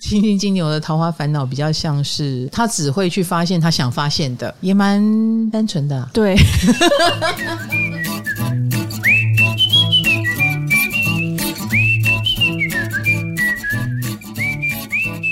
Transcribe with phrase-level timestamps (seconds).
[0.00, 5.00] 金星金牛的桃花烦恼比较像是他只会去发现他想发现的，也蛮
[5.50, 6.10] 单纯的啊。
[6.12, 6.36] 对。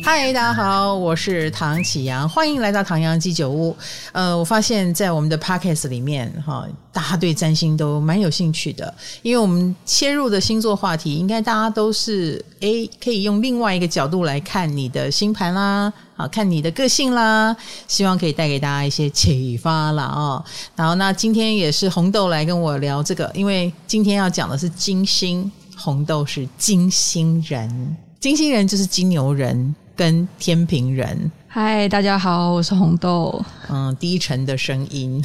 [0.05, 3.75] 嗨，大家好，我是唐启阳，欢迎来到唐阳鸡酒屋。
[4.11, 20.05] 呃，我发现，在我们的 podcast 里面，哈，大家对占星都蛮有兴趣的，因为我们切入的星座话题，应该大家都是诶，可以用另外一个角度来看你的星盘啦，啊，看你的个性啦，希望可以带给大家一些启发啦。
[20.05, 20.45] 哦。
[20.75, 29.73] 然后，那今天也是红豆来跟我聊这个，因为今天要讲的是金星，红豆是金星人，金星人就是金牛人。
[29.95, 33.45] 跟天平人，嗨，大家好，我是红豆。
[33.69, 35.23] 嗯，低沉的声音。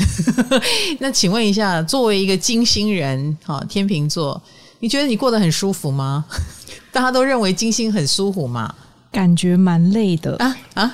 [0.99, 4.41] 那请问一下，作为一个金星人，哈，天秤座，
[4.79, 6.25] 你觉得你过得很舒服吗？
[6.91, 8.73] 大家都认为金星很舒服嘛？
[9.09, 10.93] 感觉蛮累的啊啊！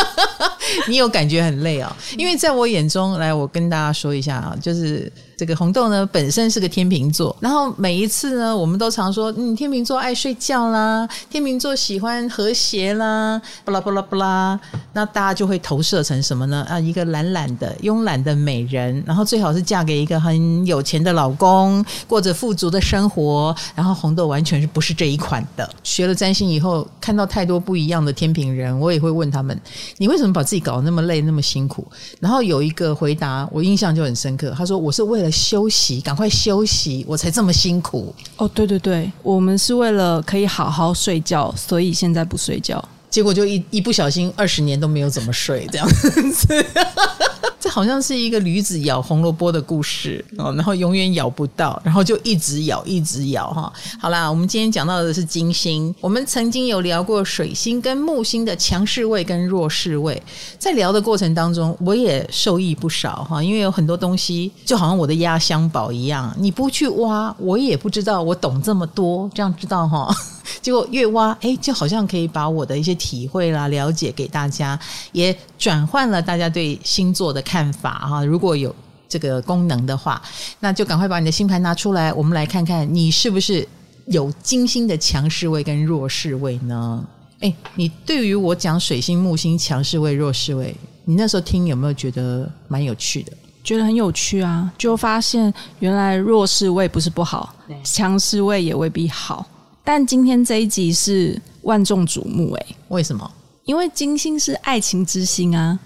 [0.88, 1.94] 你有感觉很累哦？
[2.16, 5.12] 因为在我眼中，来，我跟大家说一下啊，就是。
[5.44, 14.58] 这个红豆呢，本身是个天秤座，然后每一次呢，我们都常说，嗯，天秤座爱睡觉啦，天秤座喜欢和谐啦，巴拉巴拉巴拉，
[14.94, 16.64] 那大家就会投射成什么呢？
[16.66, 23.54] 啊，一个懒懒的、慵懒的美人，然后最好是嫁给一个很有钱的老公，过着富足的生活。
[23.74, 25.68] 然后红豆完全是不是这一款的。
[25.82, 29.60] 学了占星以后，看到太多不一样的天秤人，我也会问他们，
[29.98, 31.86] 你为什么把自己搞得那么累、那么辛苦？
[32.18, 38.14] 然后有一个回答，我印象就很深刻，他说：“我是为了。”休息，赶快休息，我才这么辛苦。
[38.36, 42.82] 哦，对对对，我们是为了可以好好睡觉，所以现在不睡觉。
[43.14, 46.66] 结果就一一不小心，二十年都没有怎么睡，这样子。
[47.60, 53.72] 这好像是一个驴子咬红萝卜的故事哦，然后永远咬不到，然后就一直咬，一直咬哈。
[54.00, 55.94] 好啦，我们今天讲到的是金星。
[56.00, 60.20] 我们曾经有聊过水星跟木星的强势位跟弱势位，
[60.58, 70.12] 在聊的过程当中，我也受益不少哈，因为有很多东西就好像我的压箱宝一样，你不去挖，我也不知道我懂这么多，这样知道哈。
[70.60, 74.78] 结果越挖，哎，就好像可以把我的一些体会啦、了解给大家，
[75.12, 78.24] 也转换了大家对星座的看法哈。
[78.24, 78.74] 如果有
[79.08, 80.20] 这个功能的话，
[80.60, 83.66] 那就赶快把你的星盘拿出来，我们来看看你是不是
[84.06, 87.04] 有金星的强势位跟弱势位呢？
[87.40, 90.74] 哎，你对于我讲水星、木星强势位、弱势位，
[91.04, 93.32] 你那时候听有没有觉得蛮有趣的？
[93.62, 99.46] 觉得很有趣啊，就发现原来弱势位不是不好，强势位也未必好。
[99.84, 103.30] 但今天这一集是万众瞩目诶，为什么？
[103.64, 105.78] 因为金星是爱情之星啊！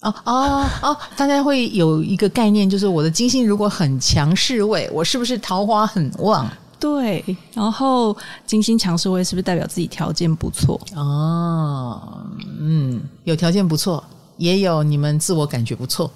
[0.00, 6.48] 哦哦哦，大家会有一个概念，就是我的金星如果很强势位，我是不是桃花很旺？
[6.78, 7.22] 对，
[7.52, 8.16] 然后
[8.46, 10.80] 金星强势位是不是代表自己条件不错？
[10.96, 12.24] 哦，
[12.58, 14.02] 嗯，有条件不错，
[14.38, 16.10] 也有你们自我感觉不错。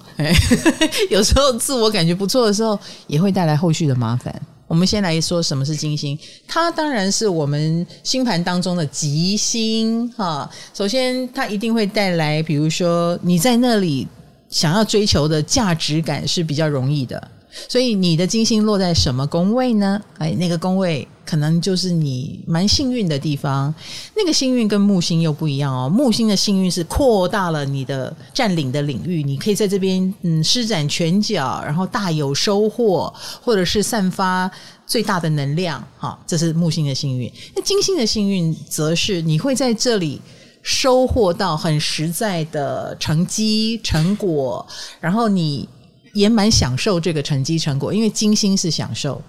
[1.11, 4.41] 有时候自我感觉不错的时候，也会带来后续的麻烦。
[4.67, 6.17] 我们先来说什么是金星，
[6.47, 10.49] 它当然是我们星盘当中的吉星哈。
[10.73, 14.07] 首先，它一定会带来，比如说你在那里
[14.49, 17.31] 想要追求的价值感是比较容易的。
[17.69, 20.01] 所以你的金星落在什么宫位呢？
[20.17, 23.73] 哎，那个宫位可能就是你蛮幸运的地方。
[24.15, 25.89] 那个幸运跟木星又不一样哦。
[25.89, 34.49] 木星的幸运是扩大了你的占领的领域，你可以在这边嗯施展拳脚，然后大有收获，或者是散发
[34.85, 35.85] 最大的能量。
[35.97, 37.31] 哈，这是木星的幸运。
[37.55, 40.21] 那金星的幸运则是你会在这里
[40.61, 44.65] 收获到很实在的成绩成果，
[44.99, 45.67] 然后你。
[46.15, 49.21] 也蛮享受这个成绩成果，因为金星是享受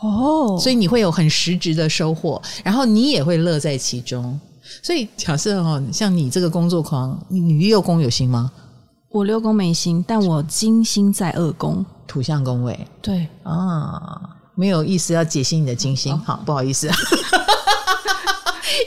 [0.00, 4.38] 哦，所以你会有很实质的收获，然后你也会乐在其中。
[4.82, 8.50] 所以假设哦，像你这个工作狂，你六宫有心吗？
[9.10, 12.78] 我六宫没心，但我金星在二宫土象宫位。
[13.00, 14.20] 对啊，
[14.54, 16.88] 没有意思要解析你的金星，哦、好不好意思。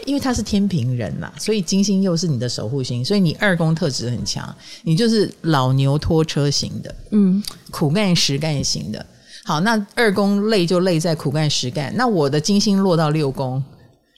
[0.05, 9.03] 因为他是天平人呐，所以金星又是你的守护星，所以你二宫特质很强，你就是老牛拖车型的，嗯，苦干实干型的。
[9.43, 11.91] 好，那二宫累就累在苦干实干。
[11.95, 13.63] 那我的金星落到六宫，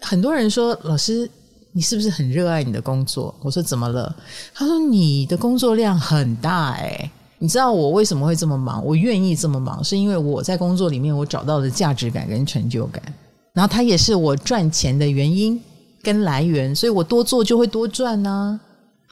[0.02, 1.30] 很多人说老师，
[1.72, 3.34] 你是不是很热爱你的工作？
[3.42, 4.14] 我说怎么了？
[4.54, 7.10] 他说你的工作量很大哎、
[7.40, 8.84] 你知道我为什么会这么忙？
[8.86, 13.02] 我愿意这么忙，是因为我在工作里面我找到的价值感跟成就感。
[13.54, 15.60] 然后它也是我赚钱的原因
[16.02, 18.60] 跟来源，所以我多做就会多赚呢、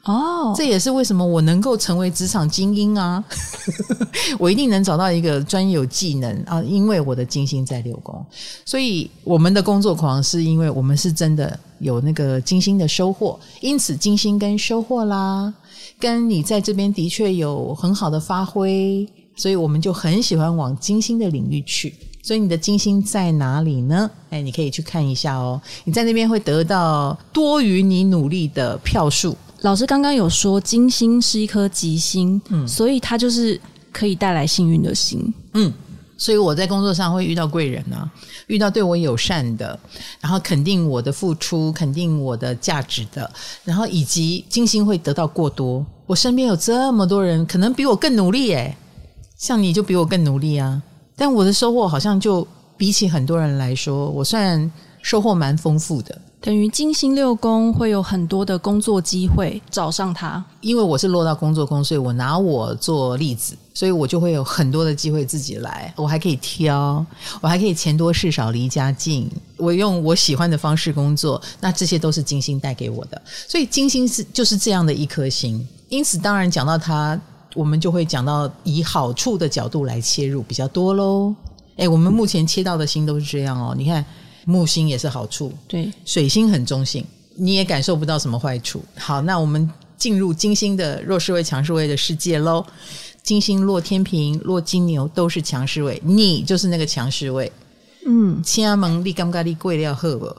[0.04, 3.24] 哦，这也是为什么我能够成为职场精英啊！
[4.40, 8.26] 我一定能找到一个专有技能啊，因为我的金星在六宫，
[8.66, 15.54] 所以我们的工作狂是因为我们是真的有那个金星的收获，因此金星跟收获啦，
[16.00, 21.94] 跟你在这边的确有很好的发挥，所以我们就很喜欢往金星的领域去。
[22.24, 24.10] 所以你的金星在哪里呢？
[24.32, 25.62] 哎，你可以去看一下哦。
[25.84, 29.38] 你在那边会得到多于你努力的票数。
[29.62, 33.60] 老师刚刚有说，金星是一颗吉星，嗯，所以它就是
[33.92, 35.72] 可以带来幸运的星，嗯，
[36.18, 38.10] 所以我在工作上会遇到贵人啊，
[38.48, 39.78] 遇到对我友善的，
[40.20, 43.30] 然后肯定我的付出，肯定我的价值的，
[43.64, 45.86] 然后以及金星会得到过多。
[46.08, 48.76] 我身边有这么多人，可能比我更努力诶，
[49.38, 50.82] 像你就比我更努力啊，
[51.16, 54.72] 但我的收获好像就比起很多人来说，我算
[55.04, 56.20] 收获蛮丰富的。
[56.42, 67.06] 等于金星六宫会有很多的工作机会找上他，因为我是落到工作宫，所以我拿我做例子，所以我就会有很多的机会自己来，我还可以挑，
[67.42, 77.22] 我还可以钱多事少离家近，我用我喜欢的方式工作，那这些都是金星带给我的，所以金星是就是这样的一颗星，因此当然讲到它，
[77.54, 81.36] 我们就会讲到以好处的角度来切入比较多喽。
[81.76, 84.04] 诶，我们目前切到的星都是这样哦，你看。
[84.46, 87.06] 木星也是好处，对，水星很中性，
[87.36, 88.84] 你也感受不到什么坏处。
[88.96, 92.66] 好，那我们进入金星的弱势位、强势位的世界喽。
[93.24, 97.52] 金星落天平、落金牛都是强势位，你就是那个强势位。
[98.06, 100.36] 嗯，亲阿蒙利甘咖利贵料赫不？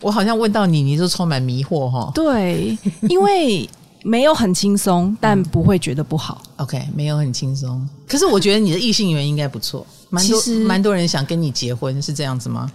[0.00, 2.10] 我好像问到你，你就充满迷惑哈。
[2.14, 2.76] 对，
[3.08, 3.68] 因为。
[4.04, 6.42] 没有很轻松，但不会觉得不好。
[6.58, 12.70] OK，没有很轻松，可是我觉得你的异性缘应该不错，蛮多蛮多人想跟你结婚，是这样子吗？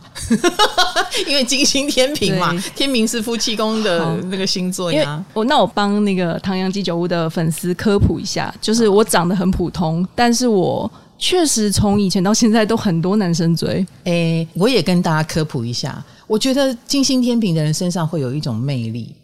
[1.27, 5.23] 因为金星天平嘛，天平是夫妻宫的那个星座呀。
[5.35, 13.85] 我那我帮那个唐阳鸡酒屋的粉丝科普一下，就是我长得很普通，但是我确实从以前到现在都很多男生追。
[14.05, 19.15] 诶，我也跟大家科普一下，我觉得金星天平的人身上会有一种魅力，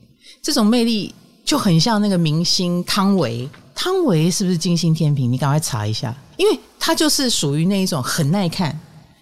[0.43, 1.13] 这种魅力。
[1.45, 5.29] 就很像那个明星汤唯，汤唯是不是金星天平？
[5.29, 8.77] 你赶快查一下，因为她就是属于那一种很耐看，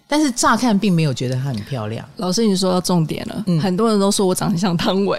[0.06, 2.06] 但是乍看并没有觉得她很漂亮。
[2.16, 5.18] 老师，你说到重点了，嗯，很多人都说我长得像汤唯，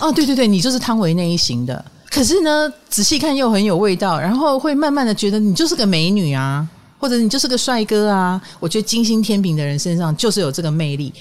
[0.00, 1.84] 哦，对对对，你就是汤唯那一型的。
[2.10, 6.66] 可是呢，仔细看又很有味道，然后会慢慢的觉得你就是个美女啊，
[6.98, 8.40] 或者你就是个帅哥啊。
[8.60, 11.12] 我觉得金星天平的人身上就是有这个魅力，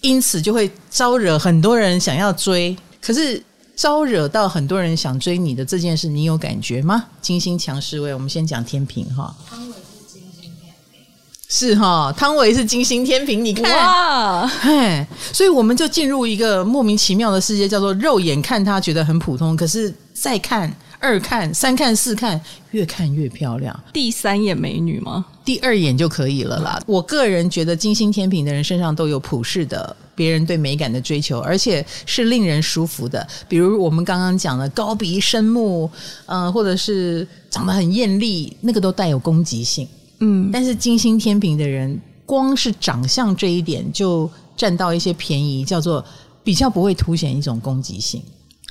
[0.00, 2.76] 因此就会招惹很多人想要追。
[3.00, 3.42] 可是。
[3.78, 7.04] 招惹到很多人想追你的这件事，你有感觉吗？
[7.22, 9.32] 金星强势位，我们先讲天平哈。
[9.48, 11.00] 汤唯是金星天平，
[11.48, 20.74] 是哈，汤唯是金星天平，你看，哇，嘿，所以我们就进入一个莫名其妙的世界，叫做肉眼看他觉得很普通，可是再看。
[21.00, 22.40] 二看、三看、四看，
[22.72, 23.84] 越看越漂亮。
[23.92, 25.24] 第三眼美女吗？
[25.44, 26.80] 第二眼就可以了啦。
[26.86, 33.26] 我个人觉得，金星天平的人身上都有普世的别人对美感的追求，而且是令人舒服的。
[33.48, 35.88] 比如我们刚刚讲的高鼻深目，
[36.26, 39.88] 嗯、呃，或者是长得很艳丽，那个都带有攻击性。
[40.18, 46.04] 嗯，但是金星天平的人，光是长相这一点就占到一些便宜，叫做
[46.42, 48.20] 比较不会凸显一种攻击性。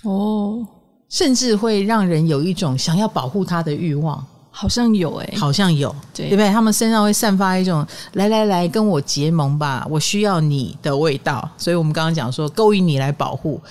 [0.04, 0.68] 哦。
[1.10, 6.50] 甚至会让人有一种想要保护他的欲望，好像有诶、欸，好像有，对，对不对？
[6.50, 11.48] 他们身上会散发一种“来来来，跟我结盟吧，我需要你的味道”。
[11.58, 13.62] 所以我们刚刚讲说勾引你来保护，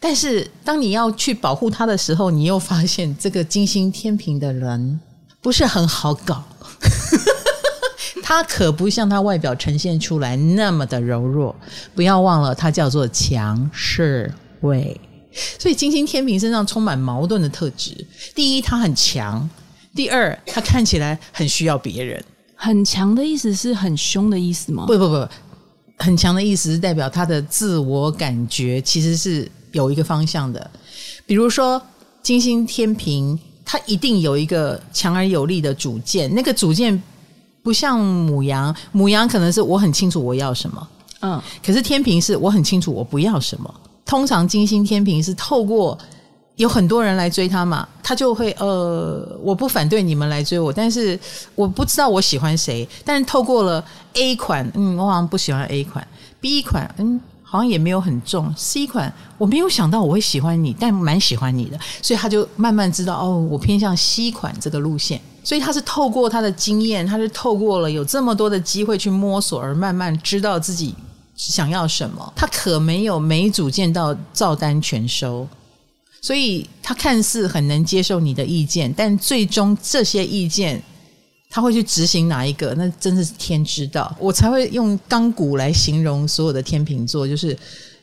[0.00, 5.00] 但是当你要去保护他的时候，你又发现这个金星天平的人
[5.40, 6.42] 不是很好搞，
[8.22, 11.54] 他可不像他外表呈现出来那么的柔弱。
[11.94, 15.00] 不要忘了，他叫做强势位。
[15.58, 18.06] 所以金星天平身上充满矛盾的特质。
[18.34, 19.48] 第一，他很强；
[19.94, 22.22] 第二，他看起来很需要别人。
[22.54, 24.84] 很强的意思是很凶的意思吗？
[24.86, 25.28] 不不不，
[25.98, 30.70] 很强的意思是代表他的自我感觉其实是有一个方向的。
[31.26, 31.80] 比如说
[32.22, 36.32] 金星天平，他一定有一个强而有力的主见。
[36.32, 37.02] 那个主见
[37.64, 40.88] 不像母羊，母羊可能是我很清楚我要什么，
[41.20, 43.74] 嗯，可是天平是我很清楚我不要什么。
[44.12, 45.98] 通常金星天平是透过
[46.56, 51.18] 有很多人来追他嘛，他就会呃，我不反对你们来追我，但是
[51.54, 52.86] 我不知道我喜欢谁。
[53.06, 56.06] 但是透过了 A 款，嗯，我好像不喜欢 A 款
[56.42, 65.18] ；B 款，嗯，好像也没有很重；C 款，我没有想到我会喜欢你，但蛮喜欢你的，所以他就慢慢知道哦，我偏向 C 款这个路线。
[65.42, 70.94] 所以他是透过他的经验，他是透过了有这么多的机会去摸索，而慢慢知道自己。
[71.34, 72.32] 想要什么？
[72.36, 75.48] 他可没有没主见到照单全收，
[76.20, 80.82] 所以他看似很能接受你的意见，但最终这些意见
[81.50, 84.14] 他会去执行哪一个，那真的是天知道。
[84.18, 87.56] 我才会用钢骨来形容所有的天秤座，就是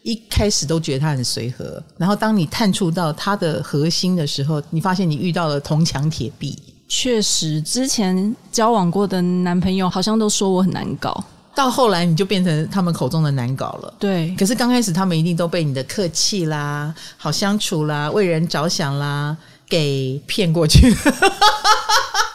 [0.04, 6.58] 一开始都觉得他很随和，然后当你探触到他的核心的时候，你发现你遇到了铜墙铁壁。
[6.88, 11.24] 确实，之前交往过的男朋友好像都说我很难搞，
[11.60, 13.94] 到后来你就变成他们口中的难搞了。
[14.00, 19.36] 对，可是刚开始他们一定都被你的客气啦、好相处啦、为人着想啦
[19.68, 20.90] 给骗过去，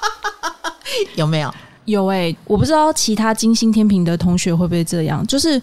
[1.17, 1.51] 有没有？
[1.87, 5.61] 有哎、欸，我不知道其他金星天平的同学会不会这样，就是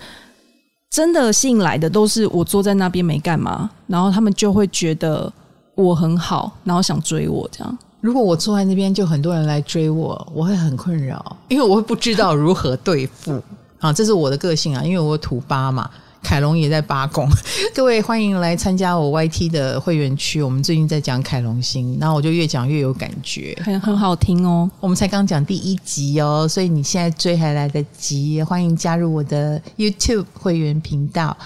[0.90, 5.32] 真的吸引来的都是我坐在那边没干嘛，然后他们就会觉得
[5.76, 7.78] 我很好，然后想追我这样。
[8.02, 13.40] 如果我坐在那边，就很多人来追我，我会很困扰，因为我会不知道如何对付
[13.80, 13.94] 啊。
[13.94, 15.88] 这是我的个性啊，因为我土八嘛，
[16.24, 17.30] 凯龙也在八宫。
[17.76, 20.42] 各位欢迎来参加我 YT 的会员区。
[20.42, 24.70] 我们最近在讲凯龙星，然后我就越讲越有感觉，很很好听哦。
[24.80, 28.42] 我们才刚讲第一集哦，所以你现在追还来得及。
[28.42, 31.38] 欢迎加入我的 YouTube 会员频道。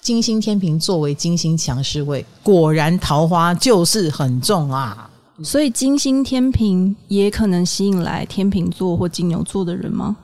[0.00, 5.10] 金星天平作为金星强势位，果然桃花就是很重啊。
[5.42, 10.16] 所以金星天平也可能吸引来天秤座或金牛座的人吗？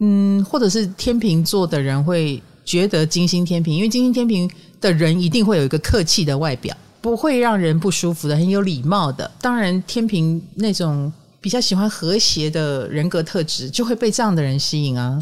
[0.00, 4.48] 嗯，或者是天秤座的人会觉得金星天平，因为金星天平
[4.80, 9.28] 的人一定会有一个客气的外表，不会让人不舒服的，很有礼貌的。
[9.40, 11.10] 当然，天平那种
[11.40, 15.18] 比较喜欢和谐的人格特质，就会被这样的人吸引啊。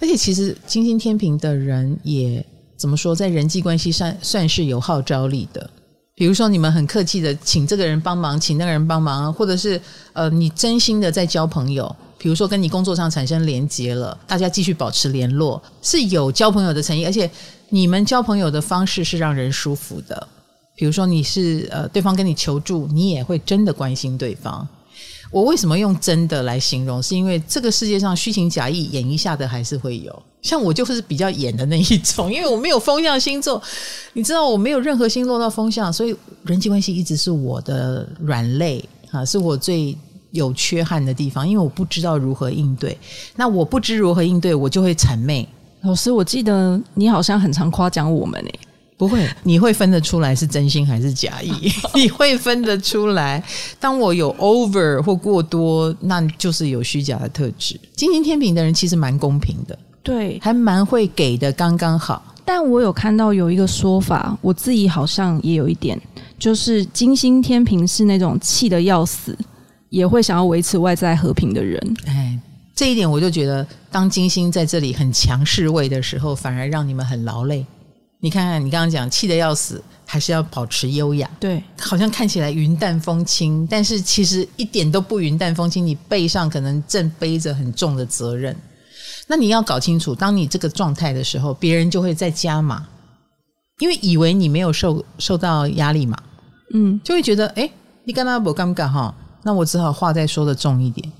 [0.00, 2.44] 而且，其实金星天平的人也
[2.76, 5.70] 怎么说，在人际关系上算是有号召力的。
[6.18, 9.80] 比如说，你们很客气的请这个人帮忙，请那个人帮忙，或者是
[10.12, 11.94] 呃，你真心的在交朋友。
[12.18, 17.30] 比如说，跟你工作上产生连结了，大家继续保持联络，是有交朋友的诚意，而且
[17.68, 20.26] 你们交朋友的方式是让人舒服的。
[20.74, 24.66] 比如说，你是呃，对方跟你求助，你也会真的关心对方。
[25.30, 27.02] 我为什么用真的来形容？
[27.02, 30.22] 是因为这个世界上虚情假意演一下的还是会有。
[30.40, 33.60] 像我就是比较演的那一种，因为我没有风象星座，
[34.12, 39.96] 你知道我没有任何星落到风象，所以人际关系一直是我的软肋啊，是我最
[40.30, 42.96] 有缺憾的地方，因为我不知道如何应对。
[43.34, 45.46] 那我不知如何应对，我就会谄媚。
[45.82, 48.60] 老师，我记得你好像很常夸奖我们诶。
[48.98, 51.50] 不会， 你会分得出来是真心还是假意？
[51.94, 53.42] 你会分得出来。
[53.78, 57.78] 当我有 over 或过多，那就是有虚假的特质。
[57.94, 62.34] 金星天平的人其实蛮公平的，对，还蛮会给的，刚刚好。
[62.44, 66.00] 但我有看到有一个说法，我自己好像也有一点，
[66.38, 69.36] 就是金星天平是那种气得要死，
[69.90, 71.96] 也会想要维持外在和平的人。
[72.06, 72.36] 哎，
[72.74, 77.64] 这一点我就觉得，当金星在这里很强势位的时候，反而让你们很劳累。
[78.20, 81.30] 你看看，你刚刚讲气得要死，还是要保持优雅？
[81.38, 85.86] 对，好像看起来云淡风轻，但是其实一点都不云淡风轻。
[85.86, 88.56] 你背上可能正背着很重的责任。
[89.28, 92.88] 那你要搞清楚，当你这个状态的时候，别人就会再加码，
[93.78, 96.18] 因为以为你没有受受到压力嘛，
[96.74, 97.70] 嗯，就会觉得哎，
[98.04, 99.14] 你干嘛不尴尬哈？
[99.44, 101.12] 那我只好话再说的重一点。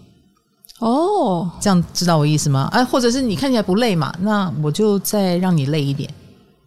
[0.81, 2.69] 哦，这样知道我意思吗？
[2.73, 6.12] 哎，或者是你看起来不累嘛，那我就再让你累一点。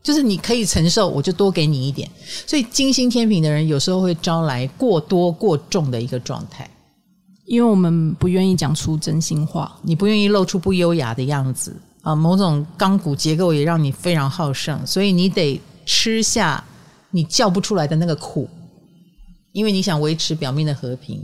[0.03, 2.09] 就是你可以承受，我就多给你一点。
[2.47, 6.69] 所以金星天平的人有时候会招来过多过重的一个状态，
[7.45, 12.15] 因为我们不愿意讲出真心话，你不愿意露出不优雅的样子啊。
[12.15, 16.63] 某种钢骨结构也让你非常好胜，所以你得吃下
[17.11, 18.49] 你叫不出来的那个苦。
[19.53, 21.21] 因为你想维持表面的和平，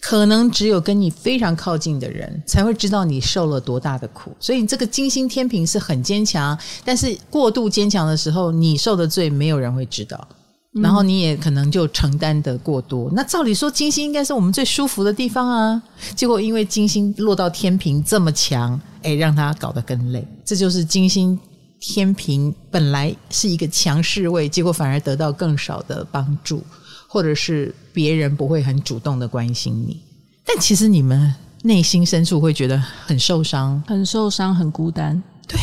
[0.00, 4.36] 可能只有跟你非常靠近的人才会知道你受了多大的苦。
[4.38, 10.28] 所以你这个金星天平是很坚强，但是过度坚强的时候，你受的罪没有人会知道，
[10.72, 13.08] 然后你也可能就承担的过多。
[13.08, 13.12] 嗯。
[13.16, 15.82] 那照理说，金星应该是我们最舒服的地方啊，
[16.14, 20.22] 结果因为金星落到天平这么强，哎，让他搞得更累。
[20.44, 21.38] 这就是金星
[21.80, 26.62] 天平本来是一个强势位，结果反而得到更少的帮助。
[27.12, 30.00] 或者是别人不会很主动的关心你，
[30.46, 35.20] 但其实你们内心深处会觉得很受伤，很受伤，很孤单。
[35.48, 35.58] 对，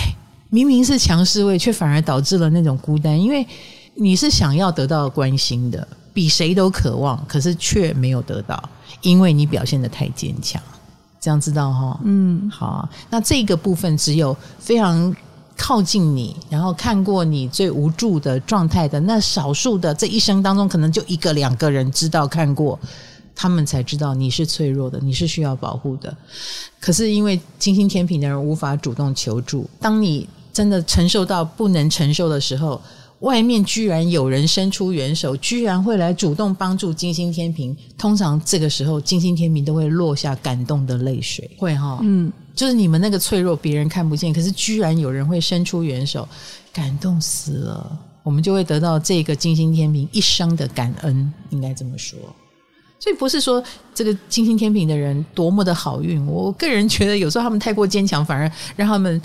[0.49, 3.47] 明明是强势位，却反而导致了那种孤单，因为
[3.95, 8.61] 你是想要得到关心的，比谁都渴望，可是却没有得到，
[8.99, 10.61] 因为你表现得太坚强。
[11.21, 11.97] 这样知道哈？
[12.03, 15.15] 嗯，好，那这个部分只有非常。
[15.57, 22.79] 靠近你，然后看过你最无助的状态的那少数的，这一生当中可能就一个两个人知道看过，
[23.35, 26.15] 他们才知道你是脆弱的，你是需要保护的。
[26.79, 32.79] 可是因为金星天平的人无法主动求助，当你真的承受到不能承受的时候，
[33.21, 37.75] 外面居然有人伸出援手，居然会来主动帮助金星天平。
[37.97, 46.27] 通常这个时候，金星天平都会落下感动的泪水，会哈、嗯，就是你们那个脆弱，别人看不见，可是居然有人会伸出援手，
[46.73, 52.19] 感动死了，我们就会得到这个金星天平一生的感恩，应该这么说。
[52.99, 59.21] 所以不是说这个金星天平的人多么的好运，我个人觉得有时候他们太过坚强，反而让他们。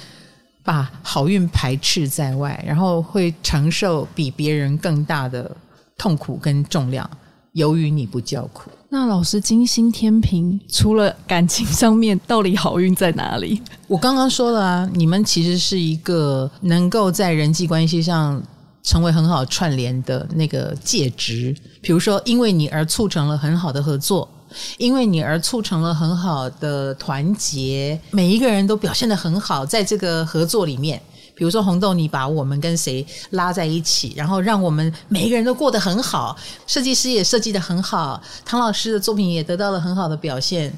[0.65, 5.51] 把好运排斥在外，然后会承受比别人更大的
[5.99, 7.11] 痛苦跟重量。
[7.55, 13.59] 由于你不叫苦，那老师金星天秤除了感情上面，到底好运在哪里？
[13.87, 18.41] 我刚刚说了啊，你们其实是一个能够在人际关系上
[18.83, 21.57] 成为很好串联的那个介质。
[21.81, 24.29] 比如说，因为你而促成了很好的合作。
[24.77, 31.01] 因为你而促成了很好的团结，每一个人都表现得很好，在这个合作里面，
[31.43, 36.37] 比如说红豆，你把我们跟谁拉在一起，然后让我们每一个人都过得很好，
[36.69, 40.73] 设计师也设计得很好，唐老师的作品也得到了很好的表现，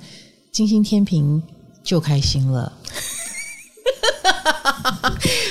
[0.50, 1.42] 金星天平
[1.82, 2.72] 就开心了。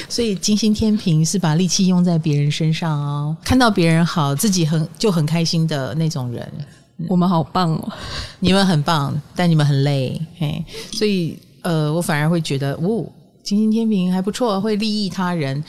[0.10, 6.52] 所以金星天平是把力气用在别人身上哦，看到别人好，自己很就很开心的那种人。
[7.08, 7.94] 我们好棒哦！
[8.40, 13.06] 你们很棒，但你们很累，嘿，所以呃，我反而会觉得，哦，
[13.44, 15.64] 金星天平还不错，会利益他人。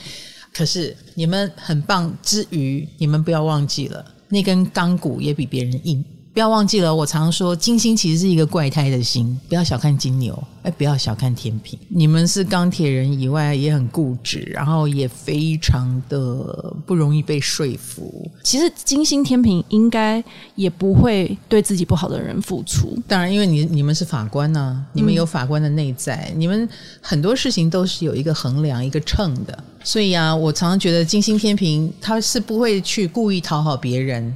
[0.53, 6.03] 可是你们很棒之余，你们不要忘记了，那根钢骨也比别人硬。
[6.35, 11.79] 不要忘记了，我常说金星其实是一个怪胎的星，不要小看金牛，哎，不要小看天平。
[11.87, 18.29] 你们是钢铁人以外，也很固执，然后也非常的不容易被说服。
[18.43, 20.21] 其实金星天平应该
[20.55, 23.01] 也不会对自己不好的人付出。
[23.07, 26.67] 当然，因为你你们是法官呐、啊，你们有法官的内在，嗯、你们
[26.99, 29.57] 很多事情都是有一个衡量、一个秤的。
[29.85, 34.35] 所以啊，我常常觉得金星天平他是不会去故意讨好别人，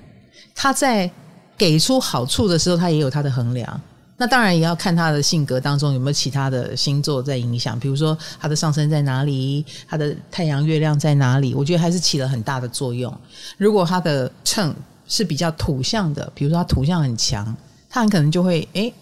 [0.56, 1.12] 他在。
[1.60, 3.82] 给出好处的时候，他也有他的衡量。
[4.18, 11.54] 那当然也要看他的性格当中有没有其他的星座在影响，比如说他的上升在哪里，他的太阳、月亮在哪里。
[11.54, 13.16] 我觉得还是起了很大的作用。
[13.58, 14.74] 如果他的秤
[15.08, 17.56] 是比较土象的，比如说他土象很强，
[17.89, 18.94] 他很可能就会诶，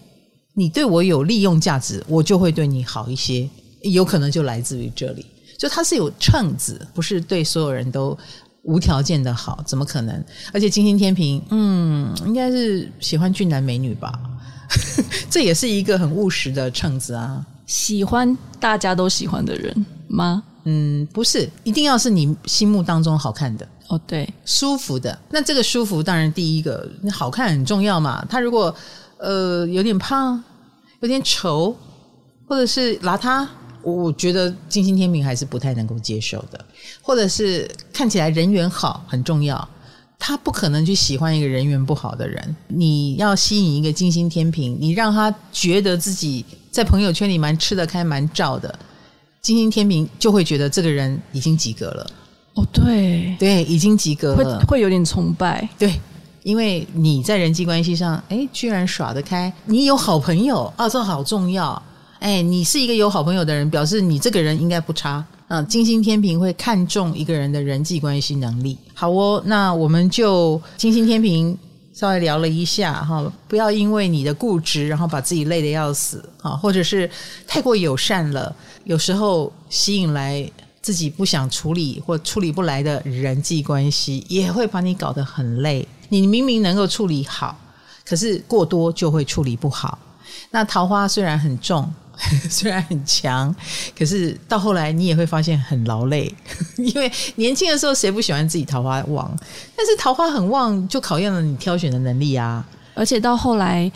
[0.53, 3.49] 你对我有利用价值，我就会对你好一些。
[3.81, 5.25] 有可能就来自于这里，
[5.57, 8.17] 就他是有秤子，不是对所有人都。
[8.67, 10.23] 无条件的好，怎么可能？
[10.53, 14.11] 而且金星天平，嗯，应该是喜欢俊男美女吧？
[15.31, 17.43] 这也是一个很务实的秤子啊。
[17.65, 20.43] 喜欢大家都喜欢的人吗？
[20.65, 23.99] 嗯，不是，一定要是你心目当中好看的哦。
[24.05, 25.17] 对，舒服的。
[25.29, 28.25] 那这个舒服，当然第一个，好看很重要嘛。
[28.29, 28.75] 他如果
[29.17, 30.43] 呃有点胖，
[30.99, 31.73] 有点丑，
[32.45, 33.47] 或者是邋遢。
[33.81, 36.65] 我觉得金星天平还是不太能够接受的，
[37.01, 39.67] 或者是看起来人缘好很重要，
[40.19, 42.55] 他不可能去喜欢一个人缘不好的人。
[42.67, 48.77] 你要吸引一个金星天平，你让他觉得自己在朋友圈里蛮吃得开、蛮照的，
[49.41, 52.11] 金星天平就会觉得这个人已经及格了。
[52.55, 55.69] 哦，对对，已经及格了，会会有点崇拜。
[55.77, 56.01] 对，
[56.41, 61.81] 因为你在人际关系上，哎，居然耍得开，你有好朋友啊，这好重要。
[62.19, 65.23] 哎，你是一个有好朋友的人，表示你这个人应该不差。
[65.49, 68.77] 嗯，金星天秤会看重一个人的人际关系能力。
[68.93, 71.57] 好哦，那我们就金星天秤
[71.93, 77.09] 稍微聊了一下哈，不要因为你的固执，然后把自己累得要死啊，或者是
[77.47, 78.53] 太过友善了，
[78.83, 80.49] 有时候吸引来
[80.81, 85.87] 自己不想处理或处理不来的人际关系，也会把你搞得很累。
[86.09, 87.57] 你明明能够处理好，
[88.05, 89.97] 可是过多就会处理不好。
[90.51, 91.89] 那桃花虽然很重。
[92.49, 93.55] 虽然很强，
[93.97, 96.33] 可是到后来你也会发现很劳累，
[96.77, 99.31] 因为年轻的时候谁不喜欢自己桃花旺？
[99.75, 102.65] 但是桃花很旺，就考验了你挑选的能力啊！
[102.95, 103.91] 而且到后来，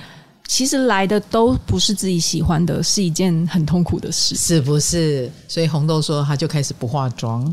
[0.47, 5.31] 其实来的都不是自己喜欢的，是一件很痛苦的事，是不是？
[5.47, 7.51] 所以红豆说，他就开始不化妆，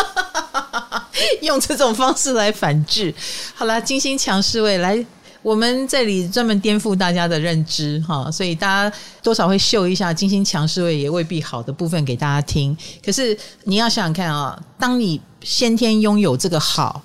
[1.40, 3.14] 用这种方式来反制。
[3.54, 5.04] 好啦，金星强势位来。
[5.42, 12.76] 我们这里专门颠覆大家的认知哈，所以大家多少会秀一下金星强势位也未必好的部分给大家听。
[13.04, 17.02] 可是你要想想看啊，当你先天拥有这个好，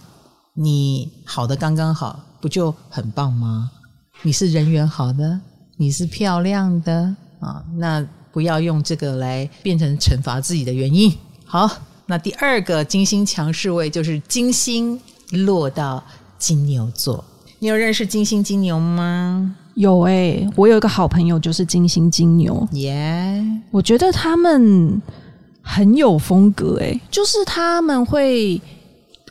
[0.53, 3.71] 你好的刚刚好，不就很棒吗？
[4.21, 5.39] 你是人缘好的，
[5.77, 11.13] 你是漂亮的啊，那不要用这个来变成惩罚自己的原因。
[11.45, 11.69] 好，
[12.05, 14.99] 那第二个金星强势位就是金星
[15.31, 16.03] 落到
[16.37, 17.23] 金牛座。
[17.65, 19.55] 你有认识金星金牛吗？
[19.73, 25.01] 有哎、欸，我有一个好朋友就是金星金牛，耶.我觉得他们
[25.63, 28.61] 很有风格哎、欸，就是他们会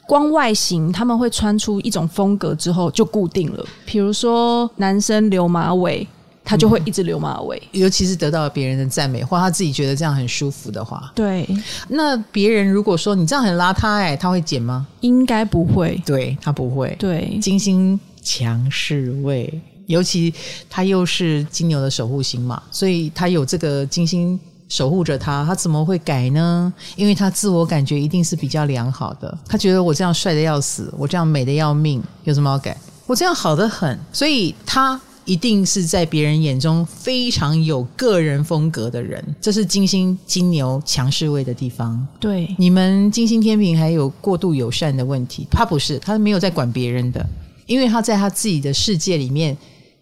[0.05, 3.65] 光外形他们会穿出一种风格之后就固定了。
[3.87, 6.05] 比如说男生留马尾，
[6.43, 11.13] 他就会一直留马尾，嗯、尤其是得到了别人的赞美，或他自己觉得这样很舒服的话。
[11.15, 11.49] 对，
[11.87, 14.85] 那别人如果说你这样很邋遢，哎，他会剪吗？
[15.03, 16.97] 应该不会，对，他不会。
[16.99, 20.35] 对，金星强势位，尤其
[20.69, 24.41] 他又是金牛的守护星嘛，所以他有这个金星。
[24.67, 26.73] 守护着他，他怎么会改呢？
[26.97, 29.39] 因为他自我感觉一定是比较良好的。
[29.47, 32.77] 他觉得我这样帅的要死，我这样美的要命，有什么要改？
[33.07, 39.23] 我这样好的很，所以他一定是在别人眼中非常有个人风格的人。
[39.39, 42.05] 这是金星金牛强势位的地方。
[42.19, 47.25] 对，你们金星天平还有过度友善的问题，他不是，他没有在管别人的，
[47.67, 49.57] 因为他在他自己的世界里面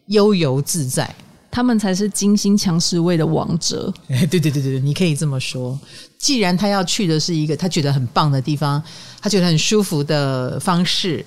[0.06, 1.14] 悠游自在。
[1.54, 3.92] 他们才是金星强势位的王者。
[4.08, 5.78] 对对对对对，你可以这么说。
[6.16, 8.82] 既然他要去的是一个他觉得很棒的地方，
[9.20, 11.22] 他觉得很舒服的方式，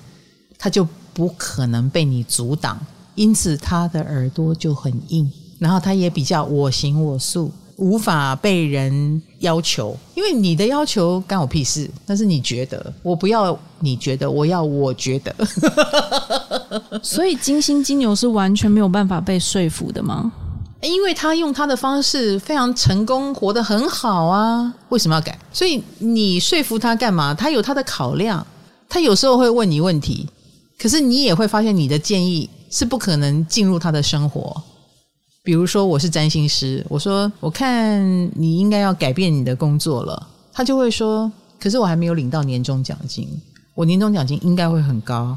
[0.58, 2.76] 他就不可能被你阻挡。
[3.14, 7.52] 因此，他的耳朵就很硬，然后他也比较我行我素。
[7.76, 11.90] 无法被人要求，因为你的要求干我屁事。
[12.06, 15.34] 但是你觉得，我不要你觉得，我要我觉得。
[17.02, 20.32] 所以金星金牛是完全没有办法被说服的吗？
[20.82, 25.36] 因为他用他的方式非常成功，活得很好啊，为什么要改？
[25.52, 27.34] 所以你说服他干嘛？
[27.34, 28.46] 他有他的考量，
[28.88, 30.28] 他有时候会问你问题，
[30.78, 34.62] 可是你也会发现你的建议是不可能进入他的生活。
[35.46, 38.02] 比如说，我是占星师，我说我看
[38.34, 41.30] 你应该要改变你的工作了，他就会说，
[41.60, 43.28] 可是我还没有领到年终奖金，
[43.72, 45.36] 我年终奖金应该会很高，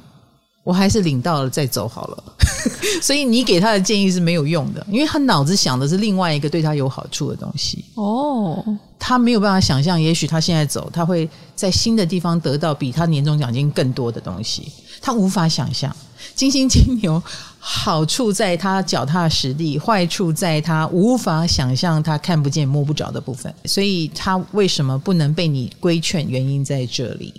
[0.63, 2.23] 我还是领到了再走好了。
[3.03, 7.85] 所以你给他的建议是没有用的，因为他脑子想的是另外一个对他有好处的东西。
[7.93, 8.65] 哦，
[8.97, 15.95] 他没有办法想象，也许他现在走，他会在新的地方得到比他年终奖金更多的东西，他无法想象。
[16.35, 17.21] 金星金牛
[17.61, 23.53] 好处在他脚踏实地，坏处在他无法想象他看不见摸不着的部分。
[23.65, 26.27] 所以他为什么不能被你规劝？
[26.27, 27.33] 原因在这里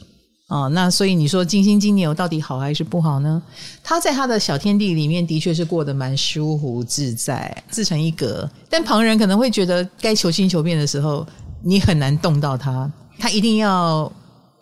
[0.48, 0.68] 哦。
[0.68, 3.42] 那所以你说金星金牛到底好还是不好呢？
[3.82, 8.48] 他在他的小天地里面的确是过得蛮舒服自在，自成一格。
[8.68, 11.26] 但旁人可能会觉得，该求新求变的时候，
[11.62, 12.90] 你很难动到他。
[13.18, 14.12] 他一定要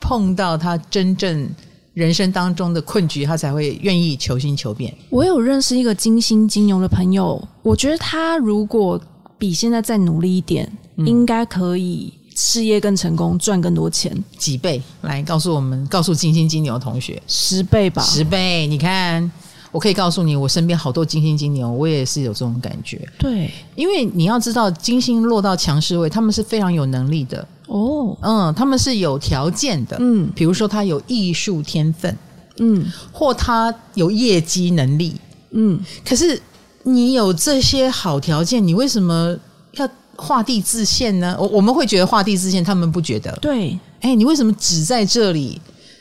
[0.01, 1.51] 碰到他真正。
[1.99, 4.95] 人生当中的困局，他才会愿意求新求变。
[5.11, 9.01] 我有认识一个金星金牛的朋友，我觉得他如果
[9.37, 14.81] 比现在再努力一点，嗯、应该可以事业更成功，赚更多钱，几倍？
[15.03, 18.69] 来告诉我们，告诉金星金牛的同学，十倍吧，十倍。
[18.69, 19.29] 你看，
[19.73, 23.05] 我可以告诉你，我身边好多金星金牛，我也是有这种感觉。
[23.19, 27.45] 对，因为你要知道，金星落到强势位，他们是非常有能力的。
[27.69, 32.17] 哦，嗯，他们是有条件的，嗯，比如说他有艺术天分，
[32.59, 35.15] 嗯，或他有业绩能力，
[35.51, 36.41] 嗯，可是
[36.83, 39.37] 你有这些好条件，你为什么
[39.73, 41.37] 要画地自限呢？
[41.39, 45.61] 我我们会觉得画地自限，他们不觉得，对，哎，你为什么只在这里，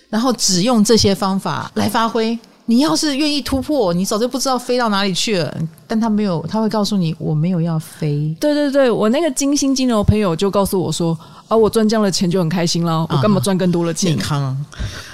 [0.09, 2.37] 然后只用这些方法来发挥？
[2.67, 5.57] 你要是愿意突破，你早就不知道飞到哪里去了。
[5.87, 8.35] 但他没有，他会告诉你，我没有要飞。
[8.39, 11.17] 对对对，我那个金星金牛朋友就告诉我说。
[11.47, 14.11] 啊、我赚这样的钱就很开心了，我干嘛赚更多的钱？
[14.11, 14.65] 健康，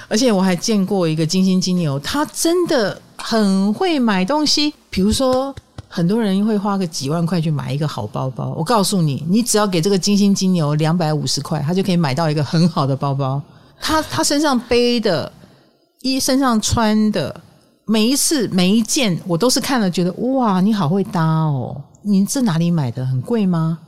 [0.08, 4.74] 而且我还见过一个金星金牛，他真的很会买东西。
[4.90, 5.54] 比如说，
[5.86, 8.52] 很多人会花个几万块去买一个好包包。
[8.58, 13.40] 我告诉你，你只要给这个金星金牛两百五十块，他就可以买到一个很好的包包。
[13.80, 15.30] 他他身上背的，
[16.04, 17.34] 一身上穿的，
[17.86, 21.74] 每一次每一件，我都是看了觉得哇，你好会搭哦！
[22.02, 23.06] 你这哪里买的？
[23.06, 23.78] 很贵吗？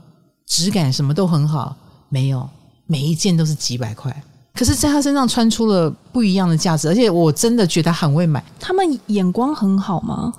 [0.46, 1.76] 质感什么都很好。
[2.08, 2.48] 没有，
[2.86, 4.22] 每一件都是几百块，
[4.54, 8.42] 可是在他身上穿出了不一样的价值，而且我真的觉得很会买。
[8.58, 10.32] 他们眼光很好吗？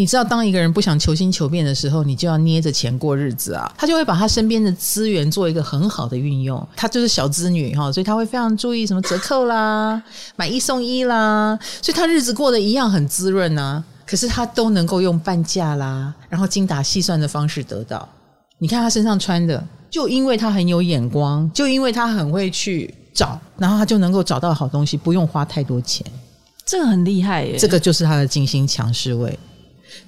[0.00, 3.70] 你知道，当一个人不想求新求变的时候，你就要捏着钱过日子啊。
[3.76, 6.66] 他就会把他身边的资源做一个很好的运用。
[6.74, 10.02] 他就是小资女哈，所以他会非常注意什么折扣啦，
[10.36, 13.84] 买一送一啦，所以他日子过得一样很滋润啊。
[14.06, 18.08] 可是他都能够用半价啦，然后精打细算的方式得到。
[18.58, 19.62] 你看他身上穿的。
[19.90, 26.06] 就因为他很有眼光，就因为他很会去找，然后他就能够找到好东西，不用花太多钱。
[26.64, 27.56] 这个很厉害耶！
[27.58, 29.36] 这个就是他的金星强势位。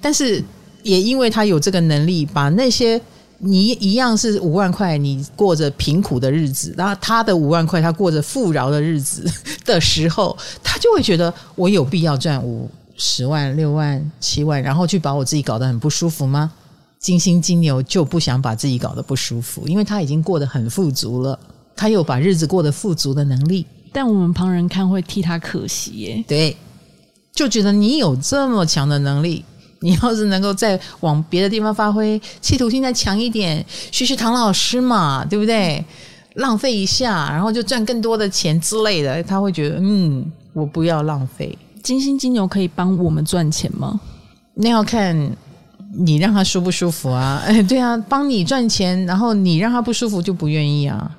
[0.01, 0.43] 但是
[0.81, 2.99] 也因为他有这个能力，把那些
[3.39, 9.29] 你一样是五万块，你过着贫苦的日子，然后他的五万块，他过着富饶的日子
[9.65, 16.51] 的时候，他就会觉得我有必要赚五十万、六万、七万，然后去把我自己搞得很不舒服吗？
[16.99, 21.37] 金星金牛就不想把自己搞得不舒服，因为他已经过得很富足了，
[21.75, 26.23] 他有把日子过得富足的能力，但我们旁人看会替他可惜耶。
[26.25, 26.55] 对，
[27.33, 29.43] 就觉得你有这么强的能力，
[29.83, 35.83] 你要是能够再往别的地方发挥，企图心再强一点，学学唐老师嘛，对不对？
[36.35, 41.55] 浪费一下，然后就赚更多的钱之类的，他会觉得，嗯，我不要浪费。
[41.83, 43.99] 金星金牛可以帮我们赚钱吗？
[44.55, 45.15] 那要看
[45.91, 47.43] 你让他舒不舒服啊。
[47.45, 51.11] 哎， 对啊，帮你赚钱，然后你让他不舒服就不愿意啊。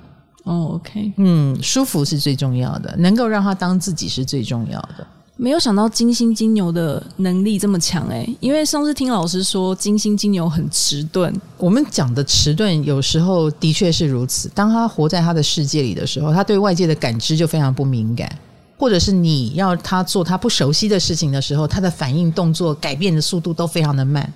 [0.45, 5.07] 哦，OK，嗯，舒服是最重要的，能够让他当自己是最重要的。
[5.37, 14.49] 没有想到金星金牛的能力这么强哎，因为上次听老师说金星金牛很迟钝，我们讲的迟钝有时候的确是如此。
[14.55, 18.31] 当他活在他的世界里的时候，他对外界的感知就非常不敏感，
[18.79, 24.33] 或者是你要他做他不熟悉的事情的时候，他的反应、动作、改变的速度都非常的慢，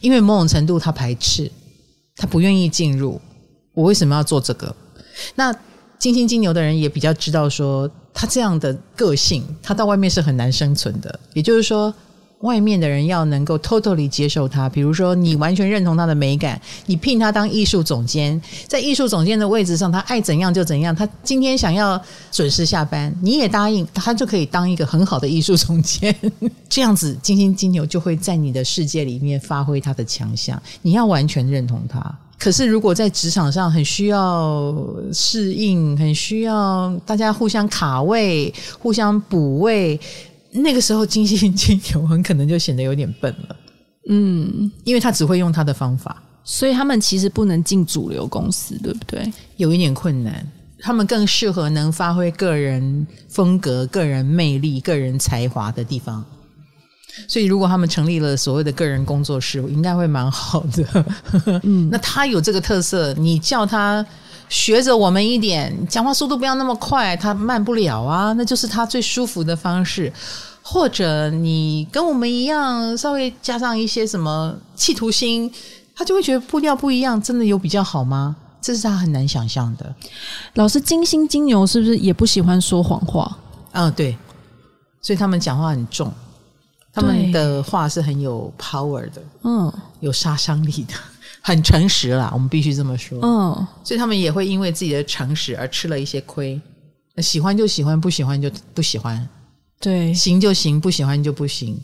[0.00, 1.48] 因为某种程度他排斥，
[2.16, 3.20] 他不愿意进入。
[3.72, 4.74] 我为什么要做这个？
[5.36, 5.54] 那
[5.96, 7.88] 金星金牛的人也比较知道说。
[8.14, 11.20] 他这样的个性，他到外面是很难生存的。
[11.34, 11.92] 也就是说，
[12.40, 14.68] 外面的人要能够 totally 接受他。
[14.68, 20.94] 比如说，你完全认同他的美感，你聘他当艺术总监，在艺术总监的位置上，他爱怎样就怎样。
[20.94, 22.00] 他今天想要
[22.30, 26.14] 准时下班，你也答应，他就可以当一个很好的艺术总监。
[26.68, 30.62] 这样子，金星金牛就会在你的世界里面发挥他的强项。
[30.82, 32.18] 你要完全认同他。
[32.38, 34.74] 可是，如果在职场上很需要
[35.12, 39.98] 适应，很需要大家互相卡位、互相补位，
[40.50, 43.56] 那个时候金星金牛很可能就显得有点笨了。
[44.10, 49.32] 嗯，因为他只会用他的方法，所以他们其实不能进主流公司，对不对？
[49.56, 50.46] 有一点困难。
[50.80, 56.22] 他们更适合能发挥个人风格、个人魅力、个人才华的地方。
[57.28, 61.04] 所以，如果他们成立了所谓的个人工作室，应该会蛮好的。
[61.62, 64.04] 嗯， 那他有这个特色，你叫他
[64.48, 68.32] 学着我们一点，讲话速度不要那么快，他慢不了啊。
[68.34, 70.12] 那就是他最舒服的方式。
[70.66, 75.52] 或者你跟我们一样，稍微加上一些什么企图心，
[75.94, 78.34] 他就会觉得步调不一样，真的有比较好吗？
[78.62, 79.94] 这是他很难想象的。
[80.54, 83.36] 老师，金星金牛是不是也不喜欢说谎话？
[83.72, 84.16] 嗯，对，
[85.02, 86.10] 所以他们讲话很重。
[86.94, 90.94] 他们的话是很有 power 的，嗯，有杀伤力的，
[91.42, 92.30] 很诚实啦。
[92.32, 96.60] 我们必须这么说，嗯，所以他们也会因为自己的诚实而吃了一些亏。
[97.18, 99.28] 喜欢就喜欢，不喜欢就不喜欢，
[99.80, 101.76] 对，行就行，不喜欢就不行，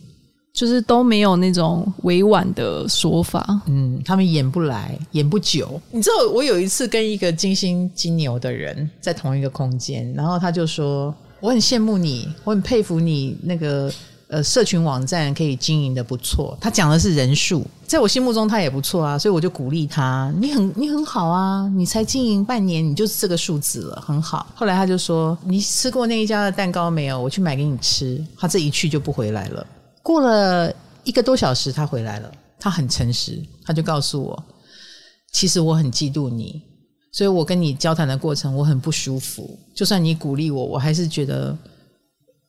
[0.54, 3.60] 就是都没有那种委婉的说法。
[3.66, 5.80] 嗯，他们演不来，演不久。
[5.90, 13.92] 你知道，我有一次跟一个金星金牛的人在同一个空间，然后他就说：“我很羡慕你，我很佩服你那个。”
[14.30, 16.56] 呃，社群网站可以经营得不错。
[16.60, 20.32] 他讲的是人数，在我心目中他也不错啊，所以我就鼓励他。
[20.38, 24.46] 你很你很好啊，你才经营半年，你就是这个数字了，很好。
[24.54, 27.20] 后来他就说：“你吃过那一家的蛋糕没有？
[27.20, 29.66] 我去买给你吃。”他这一去就不回来了。
[30.00, 32.30] 过了一个多小时，他回来了。
[32.60, 34.44] 他很诚实，他就告诉我
[35.32, 36.62] ：“其实我很嫉妒你，
[37.10, 39.58] 所以我跟你交谈的过程我很不舒服。
[39.74, 41.58] 就算你鼓励我，我还是觉得。”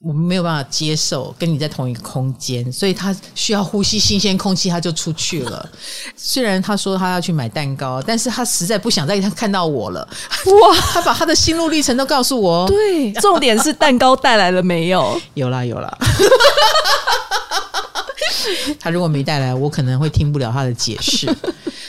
[0.03, 5.69] 我们没有办法接受跟你在同一个空间，所以他需要呼吸新鲜空气，他就出去了。
[6.17, 9.99] 虽然他说他要去买蛋糕，但是他实在不想再看到我了。
[10.45, 10.75] 哇！
[10.91, 12.67] 他把他的心路历程都告诉我。
[12.67, 15.21] 对，重点是蛋糕带来了没有？
[15.35, 15.95] 有啦，有啦。
[18.79, 21.31] 他如果没带来，我可能会听不了他的解释。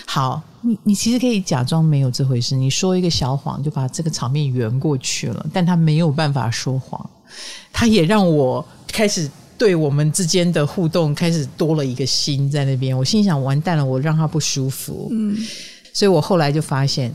[0.04, 5.46] 好，你你其实可以假装没有这回事，你说一个小谎，就把这个场面圆过去了。
[5.50, 7.08] 但他没有办法说谎。
[7.82, 12.96] 他也让我开始对我们之间的互动开始多了一个心在那边。
[12.96, 15.08] 我心想：完蛋了，我让他不舒服。
[15.10, 15.36] 嗯，
[15.92, 17.12] 所以我后来就发现，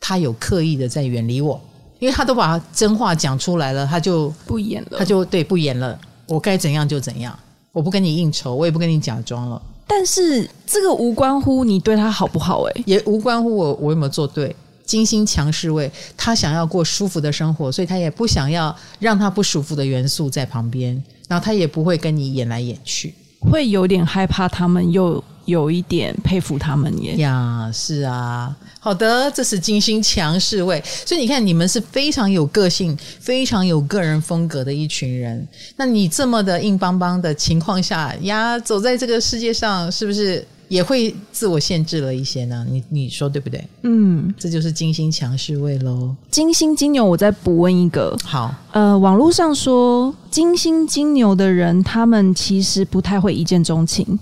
[0.00, 1.60] 他有刻意的在远离我，
[2.00, 5.96] 因为他都把真话讲出来了，他就不演了，他就对不演了。
[6.26, 7.38] 我该怎样就怎样，
[7.70, 9.62] 我不跟你应酬，我也不跟你假装了。
[9.86, 14.56] 但是这个无关乎你对他好不好，欸，诶，也无关乎我我有没有做对。
[14.88, 27.16] 金星强势位，他想要过舒服的生活，所以他也不想要让他不舒服的元素在旁边，然后他也不会跟你演来演去，会有点害怕他们，又有一点佩服他们耶。
[27.16, 35.46] 呀，是啊，好的，这是金星强势位，所以你看，你们是非常有个性、非常有个人风格的一群人。
[35.76, 40.42] 那你这么的硬邦邦的情况下呀，走在这个世界上，是不是？
[40.68, 43.66] 也会自我限制了一些呢，你你说对不对？
[43.82, 46.14] 嗯，这就是金星强势位喽。
[46.30, 48.16] 金星金牛，我再补问一个。
[48.22, 54.18] 好，呃，网络上说金星金牛的人，他们其实不太会一见钟情，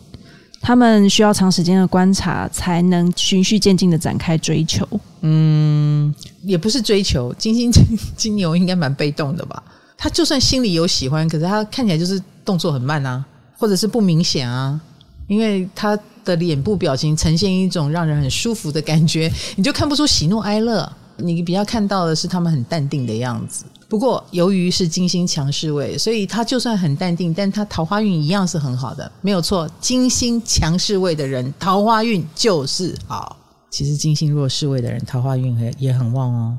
[0.60, 4.86] 他们需要长时间的观察，才能循序渐进的展开追求。
[5.22, 7.84] 嗯，也不是追求，金星金
[8.16, 9.62] 金牛应该蛮被动的吧？
[9.98, 13.24] 他就算心里有喜欢，可是他看起来就是动作很慢啊，
[13.58, 14.78] 或者是不明显啊，
[15.26, 23.64] 因为他的脸部表情呈现一种让人很舒服的感觉， 你就看不出喜怒哀乐，你比较看到的是他们很淡定的样子。
[23.88, 29.68] 不过由于是金星强势位，所以他就算很淡定，但他桃花运一样是很好的，没有错。
[29.80, 33.36] 金星强势位的人桃花运就是好，
[33.70, 36.58] 其实金星弱势位的人桃花运也很旺哦。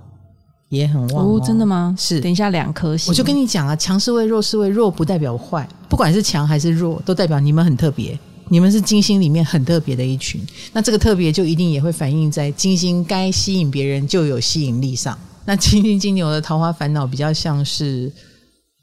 [0.69, 1.95] 也很旺哦，哦，真的吗？
[1.97, 10.41] 是，等一下两颗星，我就跟你讲啊，强势位、弱势位，弱不代表坏，不管是强还是弱，都代表你们很特别，你们是金星里面很特别的一群。
[10.73, 15.17] 那这个特别就一定也会反映在金星该吸引别人就有吸引力上。
[15.45, 18.11] 那金星金牛的桃花烦恼比较像是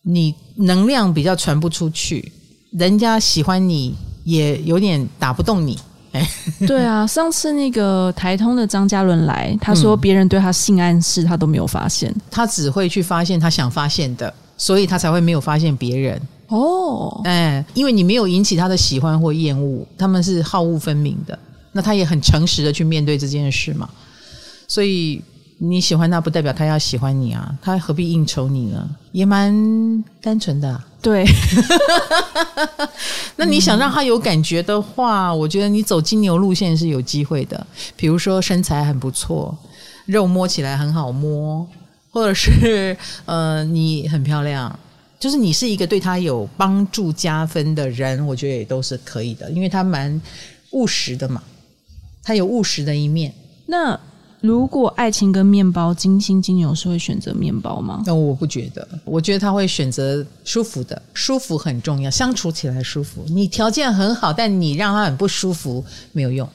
[0.02, 2.32] 你能量比较传不出去，
[2.70, 5.78] 人家喜欢你也有点打不动你。
[6.64, 16.22] 对啊，上次那个台通的张嘉伦来，他说别人对他性暗示，他都没有发现，嗯，他只会去发现他想发现的，所以他才会没有发现别人。
[16.48, 21.38] 哦，哎，因为你没有引起他的喜欢或厌恶，他们是好恶分明的，
[21.72, 23.88] 那他也很诚实的去面对这件事嘛，
[24.68, 25.22] 所以。
[25.58, 28.90] 你喜欢他不代表他要喜欢你啊，他何必应酬你呢？
[29.12, 30.84] 也蛮单纯的啊。
[31.00, 31.24] 对，
[33.36, 37.64] 那你想让他有感觉的话，嗯，我觉得你走金牛路线是有机会的。
[37.96, 39.56] 比如说身材很不错，
[40.06, 41.66] 肉摸起来很好摸，
[42.10, 44.76] 或者是呃你很漂亮，
[45.18, 50.20] 就是你是一个对他有帮助加分的人，我觉得也都是可以的，因为他蛮
[50.72, 51.42] 务实的嘛，
[52.22, 53.32] 他有务实的一面。
[53.66, 53.98] 那。
[54.40, 58.02] 如果爱情跟面包，金星金牛是会选择面包吗？
[58.04, 63.24] 那我不觉得，我觉得他会选择舒服的，舒服很重要，相处起来舒服。
[63.28, 66.46] 你条件很好，但你让他很不舒服没有用。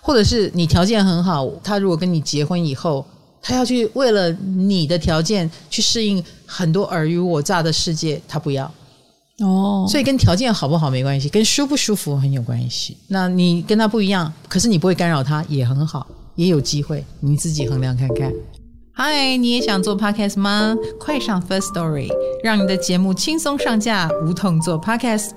[0.00, 3.04] 或者是你条件很好，他如果跟你结婚以后，
[3.42, 8.70] 他要去为了你的条件去适应很多尔虞我诈的世界，他不要。
[9.40, 12.96] 哦，所以跟条件好不好没关系，跟舒不舒服很有关系。
[13.08, 16.06] 那你跟他不一样，可是你不会干扰他，也很好。
[16.36, 18.32] 也有机会，你自己衡量看看。
[18.92, 20.76] 嗨，你也想做 podcast 吗？
[20.98, 22.08] 快上 First Story，
[22.42, 25.30] 让你的节目轻松上架，无痛做 podcast。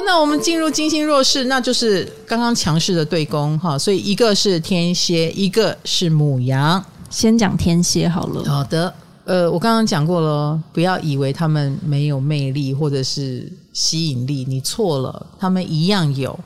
[0.00, 6.82] 好，那我们进入金星弱势，那就是刚刚强势的对攻哈，所以一个是天蝎，一个是母羊。
[7.10, 8.42] 先讲天蝎好了。
[8.44, 8.94] 好的。
[9.26, 16.36] 呃，我刚刚讲过了，不要以为他们没有魅力或者是吸引力，你错了，他们一样有，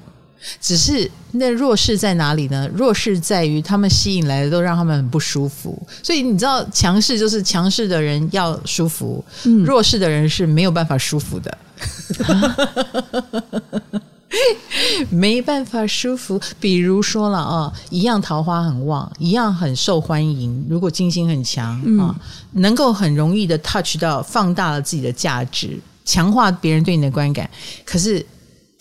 [0.61, 2.69] 只是那弱势在哪里呢？
[2.75, 11.59] 弱势在于他们吸引来的都让他们很不舒服，所以你知道，强势就是强势的人要舒服，嗯，弱势的人是没有办法舒服的。
[12.27, 12.57] 啊
[15.11, 20.67] 没办法舒服，比如说了啊，一样桃花很旺，一样很受欢迎。
[20.69, 22.13] 如果金星很强、嗯、啊，
[22.55, 27.49] 能够很容易的 touch 到，放大了自己的价值，强化别人对你的观感。
[27.85, 28.25] 可是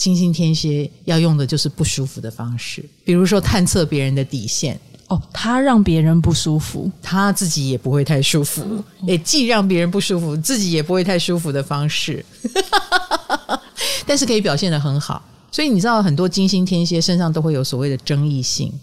[0.04, 4.78] 金星天蝎要用的就是不舒服的方式，比如说探测别人的底线。
[5.08, 8.84] 哦，他让别人不舒服，他自己也不会太舒服。
[9.06, 12.26] 也既让别人不舒服，自己也不会太舒服的方式，
[14.06, 15.24] 但是可以表现的很好。
[15.54, 18.74] 所以你知道，很多金星天蝎身上都会有所谓的争议性，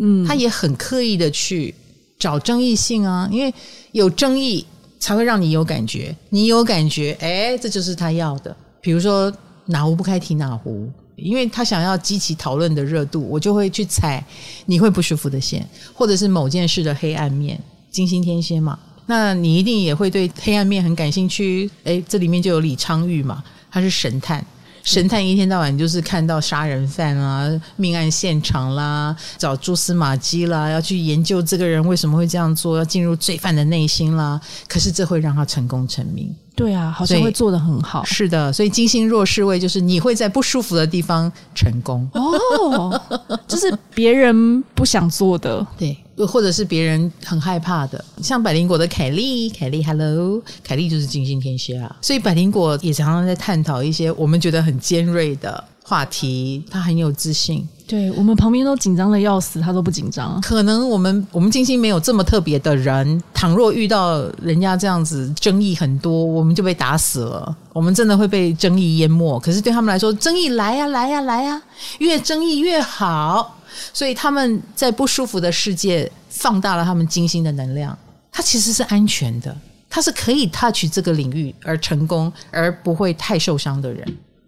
[0.00, 1.74] 嗯，他也很刻意的去
[2.20, 3.52] 找争议性啊，因为
[3.90, 4.64] 有争议
[5.00, 8.54] 才会让你有感觉，你有感觉，哎，这就是他要的。
[8.80, 9.32] 比如说
[9.66, 14.24] 哪壶不开提哪壶，因为他想要激起讨论的热度，我就会去踩
[14.66, 17.60] 你会不舒服的线，或者是某件事的黑暗面。
[17.90, 21.70] 金星天蝎嘛，那你一定也会对黑暗面很感兴趣。
[21.84, 24.44] 哎，这里面就有李昌钰嘛，他是神探。
[24.84, 34.40] 神探一天到晚就是看到杀人犯啊、命案现场啦，找蛛丝马迹啦，要去研究这个人为什么会这样做，要进入罪犯的内心啦。
[34.68, 36.32] 可是这会让他成功成名。
[36.56, 38.02] 对啊，好像会做的很好。
[38.04, 43.00] 是的，所以金星弱势位就是你会在不舒服的地方成功哦，
[43.46, 48.02] 就是别人不想做的， 对，或者是别人很害怕的。
[48.22, 57.64] 像百灵果的凯莉，凯莉，Hello，凯莉就是金星天蝎啊，所以百灵果也常常在探讨一些我们觉得很尖锐的话题，他很有自信。
[57.86, 60.40] 对，我们旁边都紧张的要死，他都不紧张。
[60.40, 67.56] 可能我们我们金星没有这么特别的人，倘若遇到人家这样子争议很多，我们就被打死了。
[67.72, 69.38] 我们真的会被争议淹没。
[69.38, 71.62] 可是对他们来说，争议来呀来呀来呀，
[71.98, 73.56] 越争议越好。
[73.92, 77.96] 所以他们在不舒服的世界放大了他们金星的能量。
[78.32, 79.56] 它其实是安全的。
[79.88, 84.04] 他是可以 touch 这个领域而成功，而不会太受伤的人。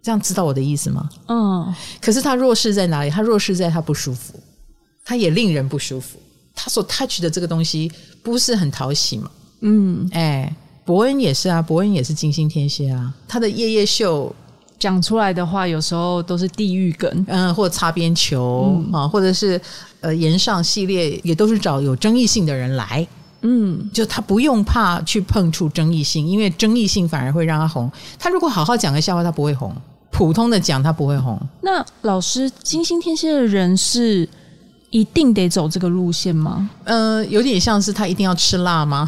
[0.08, 1.06] 这样知道我的意思吗？
[1.26, 1.74] 嗯。
[2.00, 3.10] 可是他弱势在哪里？
[3.10, 4.40] 他弱势在他不舒服，
[5.04, 6.18] 他也令人不舒服。
[6.54, 7.92] 他所 touch 的这个东西
[8.22, 9.30] 不是很讨喜嘛？
[9.60, 10.50] 嗯，哎，
[10.86, 13.12] 伯恩也是啊，伯恩也是金星天蝎啊。
[13.28, 14.34] 他的夜夜秀
[14.78, 19.60] 讲出来的话，有时候都是地狱梗，嗯，或擦边球、嗯、啊，或者是
[20.00, 23.06] 呃炎上系列，也都是找有争议性的人来。
[23.42, 27.88] 嗯，就他不用怕去碰触争议性，因为争议性反而会让他红。
[28.18, 29.70] 他如果好好讲个笑话，他不会红；
[30.10, 31.40] 普通的讲，他不会红。
[31.62, 34.28] 那老师，金星天蝎的人是
[34.90, 36.68] 一定得走这个路线吗？
[36.84, 39.06] 呃，有点像是他一定要吃辣吗？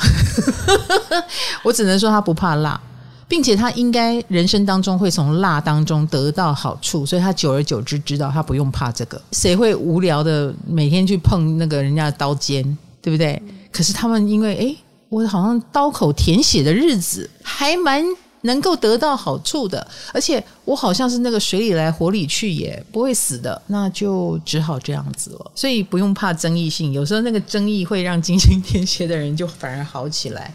[1.65, 2.81] 我只能说他不怕辣，
[3.27, 9.21] 并且他应该人生当中会从辣当中得到好处，所以他久而久之知道他不用怕这个。
[9.33, 12.63] 谁会无聊的每天去碰那个人家的刀尖，
[13.01, 13.43] 对不对？
[13.73, 14.77] 可是他们因为诶，
[15.09, 18.05] 我好像刀口舔血的日子还蛮
[18.43, 25.51] 能够得到好处的，而且我好像是那个水里来火里去也不会死的，那就只好这样子了。
[25.55, 30.53] 所以不用怕争议性，有时候那个争议会让金星天蝎的人就反而好起来，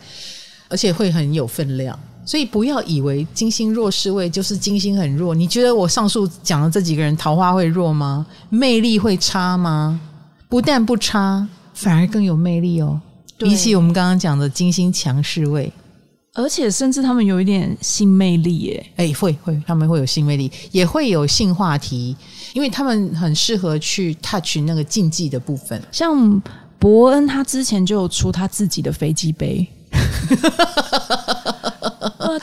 [0.68, 1.98] 而且会很有分量。
[2.26, 5.36] 所以不要以为金星弱势位就是金星很弱。
[5.36, 8.26] 你觉得我上述讲的这几个人桃花会弱吗？
[8.50, 10.00] 魅力会差吗？
[10.50, 11.48] 不但不差。
[11.76, 13.02] 反而更有魅力哦，
[13.38, 15.70] 比起我们刚刚讲的金星强势位，
[16.38, 22.16] 而且甚至他们有一点性魅力耶，哎，会会，他们会有性魅力，也会有性话题，
[22.54, 25.82] 因为他们很适合去 touch 那个禁忌的部分。
[25.94, 26.42] 像
[26.78, 29.66] 伯恩，他之前就有出他自己的飞机杯。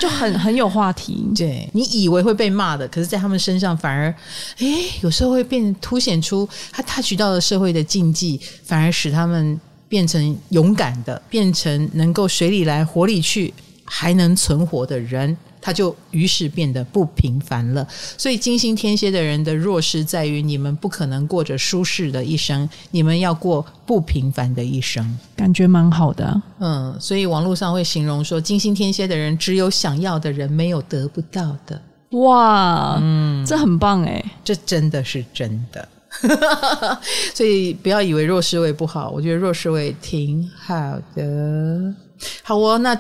[0.01, 4.13] 就很很有话题，对，你以为会被骂的，可是，在他们身上反而，
[4.59, 4.67] 哎，
[5.03, 13.53] 有时候会变凸显出他 touch 到了社会的禁忌，反而使他们变成勇敢的，变成能够水里来火里去，
[13.95, 15.37] 还能存活的人。
[15.65, 17.87] 他就于是变得不平凡了。
[18.19, 25.17] 所以金星天蝎的人的弱势在于，你们不可能过着舒适的一生，你们要过不平凡的一生。
[25.37, 26.97] 感觉蛮好的，嗯。
[26.99, 31.81] 所以网络上会形容说，金星天蝎的人只有想要的人，没有得不到的。
[32.19, 35.89] 哇，嗯，这很棒诶，这真的是真的。
[37.33, 40.75] 所以不要以为弱势位不好，我觉得弱势位挺好
[41.15, 41.95] 的。
[42.43, 42.99] 好哦，那。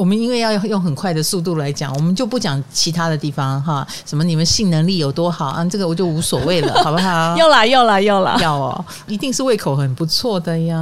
[0.00, 3.86] 我们因为要用很快的速度来讲，我们就不讲其他的地方哈。
[4.06, 5.62] 什么你们性能力有多好啊？
[5.66, 7.36] 这个我就无所谓了，好不好？
[7.36, 10.78] 要啦，要啦，要啦，要哦，一定是胃口很不错的呀，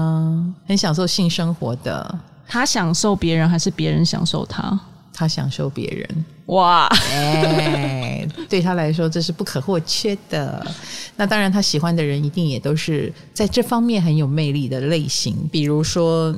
[0.68, 2.18] 很享受性生活的。
[2.46, 4.78] 他享受别人还是别人享受他？
[5.12, 6.24] 他享受别人。
[6.46, 10.64] 哇，哎，对他来说这是不可或缺的。
[11.16, 16.32] 那当然，他喜欢的人一定也都是在这方面很有魅力的类型，比如说。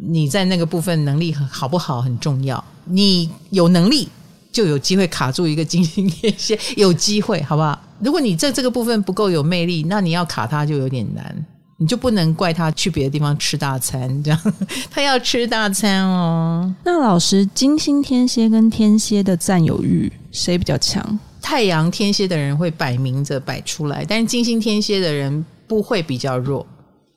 [0.00, 4.08] 你在那个部分能力好不好很重要，你有能力
[4.52, 7.76] 就有机会卡住一个金星天蝎，有机会好不好？
[7.98, 11.44] 如果你在这个部分不够有魅力，那你要卡他就有点难，
[11.78, 14.54] 你就不能怪他去别的地方吃大餐，这样
[14.88, 16.72] 他要吃大餐哦。
[16.84, 21.18] 那老师，金星天蝎跟天蝎的占有欲谁比较强？
[21.42, 26.64] 太阳天蝎的人会摆明着摆出来，但是金星天蝎的人不会比较弱，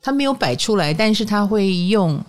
[0.02, 2.20] 他没有摆出来，但是他会用。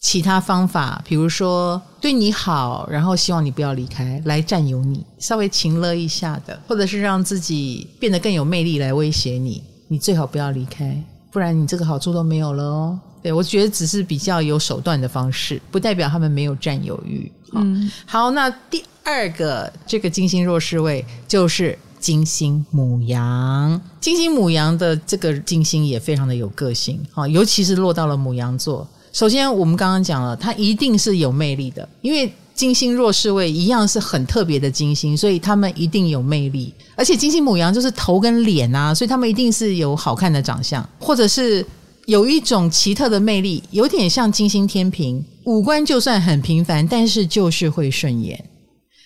[0.00, 12.98] 其他方法，比如说对你好，然后希望你不要离开，来占有你，稍微情勒一下的，或者是让自己变得更有魅力来威胁你，你最好不要离开，不然你这个好处都没有了哦。
[13.20, 17.30] 对，我觉得只是比较有手段的方式，不代表他们没有占有欲。
[17.52, 28.86] 嗯，好，那第二个这个金星弱势位就是金星母羊，金星母羊的这个金星也非常的有个性，哈，尤其是落到了母羊座。
[29.18, 36.72] 首先，我们刚刚讲了，他一定是有魅力的，因为金星弱势位一样是很特别的金星，所以他们一定有魅力。
[36.94, 41.66] 而且金星母羊就是头跟脸啊，所以他们一定是有好看的长相，或者是
[42.06, 48.44] 有一种奇特的魅力，有点像金星天平，五官就算很平凡，但是就是会顺眼。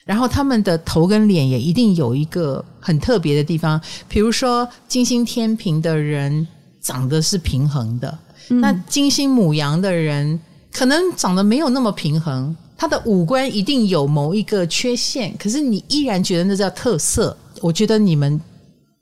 [0.04, 6.46] 然后他们的头跟脸也一定有一个很特别的地方，比如说金星天平的人
[6.82, 8.18] 长得是平衡的。
[8.48, 10.38] 那金星母羊的人
[10.72, 17.36] 可能长得没有那么平衡，他的五官一定有某一个缺陷，可是你依然觉得那叫特色。
[17.60, 18.40] 我觉得你们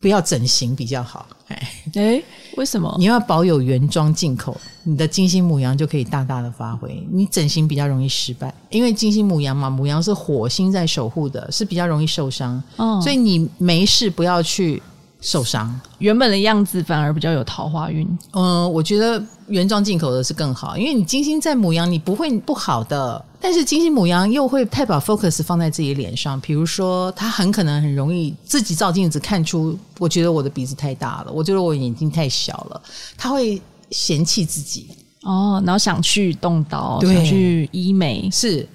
[0.01, 1.27] 不要整形比较好。
[1.51, 2.23] 哎哎，
[2.57, 2.95] 为什么？
[2.97, 7.05] 你要保有原装进口，你的金星母羊就可以大大的发挥。
[7.11, 12.63] 你整形比较容易失败，因为金星母羊嘛，母羊是火星在守护的，是比较容易受伤。
[12.77, 14.81] 哦，所以你没事不要去
[15.21, 18.09] 受伤，原本的样子反而比较有桃花运。
[18.33, 23.23] 嗯，我觉得原装进口的是更好，因为你金星在母羊，你不会不好的。
[23.39, 32.81] 但是金星母羊又会太把 focus 放在自己脸上，比如说他很可能很容易自己照镜子看出，我觉得我的鼻子太大了，我觉得我眼睛太小了，
[33.19, 33.61] 他会
[33.91, 34.89] 嫌弃自己
[35.23, 38.67] 哦，然后想去动刀，想去医美，是，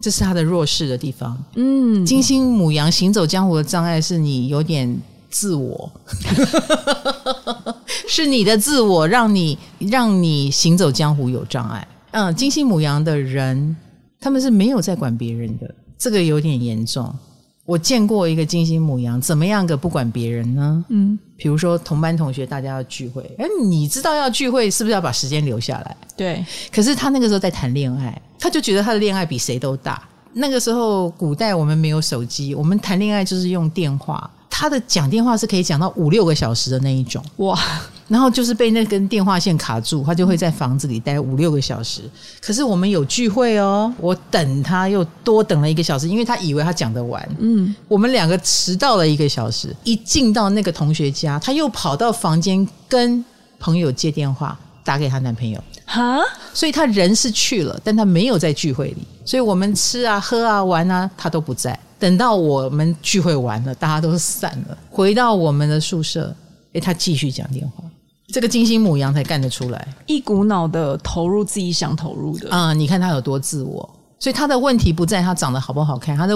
[0.00, 1.36] 这是他的弱势的地方。
[1.56, 4.96] 嗯，金星母羊行走江湖的障碍是你有点。
[5.30, 5.90] 自我
[8.08, 11.86] 是你的自我，让你让你行走江湖有障碍。
[12.12, 13.76] 嗯，金星母羊的人，
[14.18, 17.14] 他们是没有在管别人的，这个有点严重。
[17.66, 20.84] 我见过一个金星母羊，怎么样个不管别人呢？
[20.88, 25.96] 嗯，比如说同班同学大家要聚会，哎，你知道要聚会是不是要把时间留下来？
[26.16, 26.42] 对。
[26.72, 30.02] 可是他那个时候在谈恋爱，他就觉得他的恋爱比谁都大。
[30.32, 34.30] 那个时候古代我们没有手机，我们谈恋爱就是用电话。
[34.58, 37.56] 他的讲电话是可以讲到五六个小时的那一种哇，
[38.08, 42.02] 然后就是被那根电话线卡住，他就会在房子里待五六个小时。
[42.40, 47.24] 可是我们有聚会哦，我等他又多等了一个小时，因为他以为他讲得完。
[47.38, 53.24] 嗯，我们两个迟到了一个小时，一进到那个同学家，他又跑到房间跟
[53.60, 55.62] 朋友接电话，打给他男朋友。
[55.86, 56.18] 哈，
[56.52, 61.78] 所以他人是去了，但他没有在聚会里，所以我们吃啊、喝啊、玩啊，他都不在。
[61.98, 66.34] 等到我们聚会完了，大家都散了，回到我们的宿舍，
[66.72, 67.84] 诶，他继续讲电话，
[68.32, 72.78] 这个金星母羊才干得出来，一股脑的投入自己想投入的啊、嗯！
[72.78, 73.88] 你看他有多自我，
[74.20, 76.34] 所以他的问题不在他长得好不好看，他的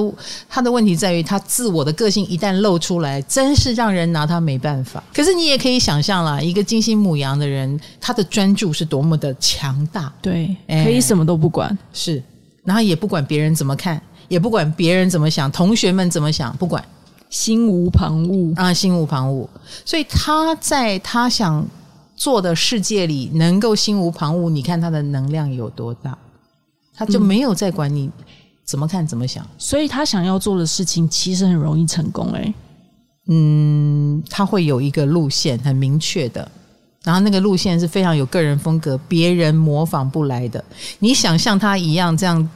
[0.48, 5.02] 他的问题在于他自我的个性一旦露出来，真是让人拿他没办法。
[5.12, 12.22] 可是你也可以想象啦，一个金星母羊的人，他的专注是多么的强大，对，可以什么都不管，是，
[12.64, 14.00] 然后也不管别人怎么看。
[14.32, 16.82] 也不管别人怎么想，同学们怎么想，不管，
[17.28, 19.46] 心无旁骛啊，心无旁骛。
[19.84, 21.62] 所以他在他想
[22.16, 26.16] 做的世界里能够心无旁骛，你看他的能量有多大，
[26.94, 28.10] 他就没有在管你
[28.64, 29.46] 怎么看怎么想。
[29.58, 32.54] 所以他想要做的事情其实很容易成功，哎，
[33.28, 36.50] 嗯，他会有一个路线很明确的，
[37.04, 40.64] 然后那个路线是非常有个人风格，别人模仿不来的。
[41.00, 42.48] 你想像他一样这样。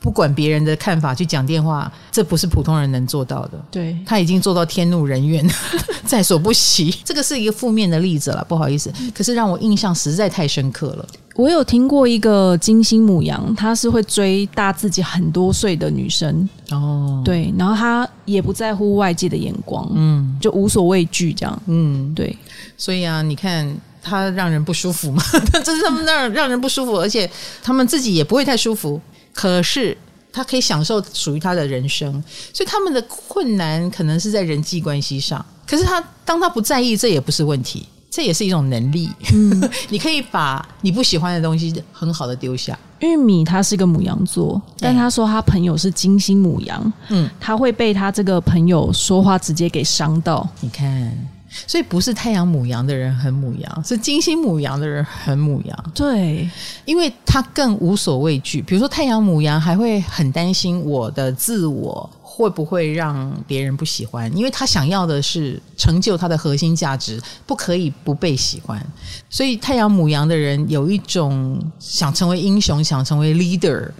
[0.00, 3.62] 不管别人的看法去讲电话，这不是普通人能做到的。
[3.70, 5.46] 对，他已经做到天怒人怨，
[6.06, 6.90] 在所不惜。
[7.04, 8.90] 这个是一个负面的例子了，不好意思。
[9.14, 11.06] 可是让我印象实在太深刻了。
[11.36, 22.36] 我有听过一个金星母羊，他是会追大自己很多岁的女生哦，对，然后他也不在乎外界的眼光，嗯，就无所畏惧这样，嗯，对。
[22.76, 23.70] 所以啊，你看
[24.02, 25.22] 他让人不舒服嘛，
[25.64, 27.30] 这是他们让让人不舒服，而且
[27.62, 29.00] 他们自己也不会太舒服。
[29.32, 29.96] 可是
[30.32, 32.12] 他可以享受属于他的人生，
[32.52, 35.44] 所以他们的困难可能是在人际关系上。
[35.66, 39.08] 可是他当他不在意，这也不是问题，这也是一种能力。
[39.32, 42.78] 嗯， 你可以把你不喜欢的东西很好的丢下。
[42.98, 50.48] 玉米他是个母羊座，但他说他朋友是金星母羊，嗯，他会被他这个朋友说话直接给伤到。
[50.60, 51.28] 你看。
[51.66, 55.92] 所以不是太阳母羊的人很母羊，是金星母羊的人很母羊。
[55.94, 56.48] 对，
[56.84, 58.62] 因为他更无所畏惧。
[58.62, 68.80] 比如说太阳母羊还会很担心我的自我会不会让别人不喜欢，因为他想要的是成就他的核心价值，不可以不被喜欢。
[69.28, 73.90] 所以太阳母羊的人有一种想成为英雄，想成为 leader。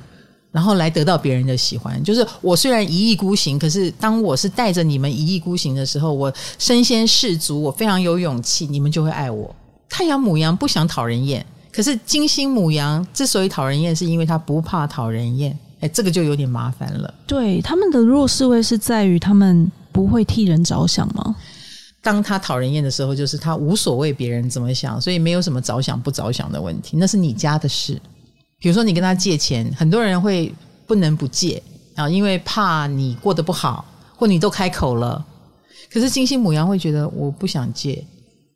[0.52, 9.54] 然后来得到别人的喜欢，就是我虽然一意孤行，可是当我是带着你们一意孤行的时候，我身先士卒，我非常有勇气，你们就会爱我。
[9.88, 15.56] 太阳母羊不想讨人厌，可是金星母羊之所以讨人厌，是因为他不怕讨人厌。
[15.80, 17.14] 哎，这个就有点麻烦了。
[17.26, 21.34] 对，他们的弱势位是在于他们不会替人着想吗？
[22.02, 28.00] 当他讨人厌的时候，就是他无所谓别人怎么想，所以没有什么着想不着想的问题，那是你家的事。
[28.60, 30.54] 比如说，你跟他借钱，很多人会
[30.86, 31.60] 不能不借
[31.96, 33.84] 啊，因为怕你过得不好，
[34.14, 35.24] 或你都开口了。
[35.90, 38.06] 可是金星母羊会觉得，我不想借，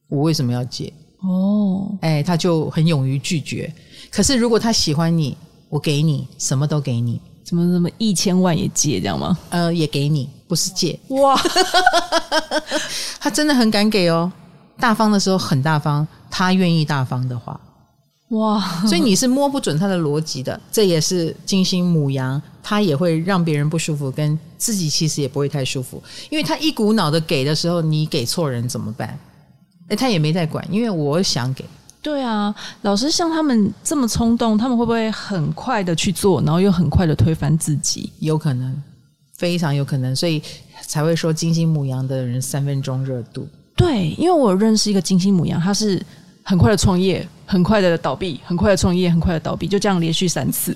[0.08, 0.92] 我为什么要借？
[1.22, 3.72] 哦，哎，他就很勇于拒绝。
[4.10, 5.34] 可是如果他喜欢你，
[5.70, 9.38] 我给你什么都给你，怎么怎么一千万也借这样吗？
[9.48, 11.00] 呃，也给你，不是借。
[11.08, 11.34] 哇，
[13.18, 14.30] 他真的很敢给哦，
[14.78, 17.58] 大方的时候很大方，他愿意大方的话。
[18.28, 29.18] 哇， 所以你是摸不准他的逻辑的，这也是金星母羊，他也会让别人不舒服，跟自己其实也不会太舒服，因为他一股脑的给的时候，你给错人怎么办？
[29.88, 31.64] 哎，他也没在管，因为我想给。
[32.00, 38.12] 对啊，老师像他们这么冲动，他们会不会很快的去做，然后又很快的推翻自己？
[38.18, 38.82] 有可能，
[39.38, 40.42] 非常有可能，所以
[40.86, 43.48] 才会说金星母羊的人三分钟热度。
[43.76, 46.00] 对，因为我认识一个金星母羊，他是
[46.44, 50.72] 很快的创业，很快的倒闭，很快的创业，很快的倒闭，就这样连续三次。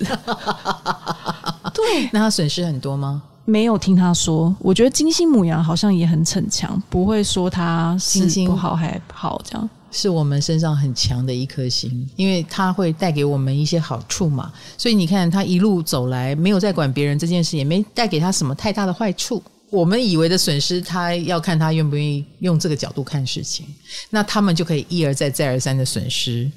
[1.73, 3.21] 对，那他损失很多吗？
[3.45, 4.53] 没有听他说。
[4.59, 9.69] 我觉得金星母羊好像也很逞强，不会说他心情不好还好这样。
[9.91, 14.51] 是我们身上很强的一颗星，因为它会带给我们一些好处嘛。
[14.77, 19.41] 所以你看，他一路走来，没有在管别人这件事，也没带给他什么太大的坏处。
[19.69, 23.65] 我们以为的损失，他要看他愿不愿意用这个角度看事情，
[24.09, 26.49] 那他们就可以一而再、再而三的损失，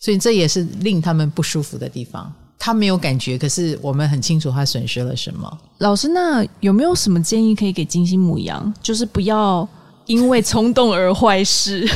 [0.00, 2.32] 所以这也是令他们不舒服的地方。
[2.58, 5.58] 他没有感觉，可是我们很清楚他损失了什么。
[5.78, 8.72] 老师，那有没有什么建议可以给金星母羊？
[8.82, 9.68] 就是不要
[10.06, 11.86] 因为冲动而坏事，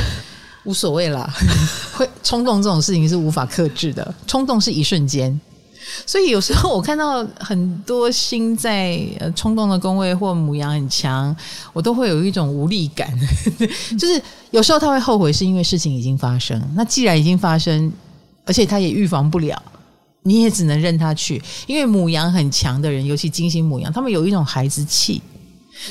[0.63, 1.27] 无所谓啦。
[1.93, 5.37] 会冲动这种事情是无法克制的，冲动是一瞬间。
[6.05, 11.35] 所以有时候我看到很多星在呃冲动的宫位或母羊很强，
[11.73, 13.11] 我都会有一种无力感。
[13.99, 14.21] 就是
[14.51, 16.61] 有时候他会后悔，是因为事情已经发生。
[16.75, 17.91] 那既然已经发生，
[18.45, 19.61] 而且他也预防不了，
[20.23, 21.41] 你也只能任他去。
[21.67, 25.21] 因为母羊很强的人，尤其金星母羊，他们有一种孩子气，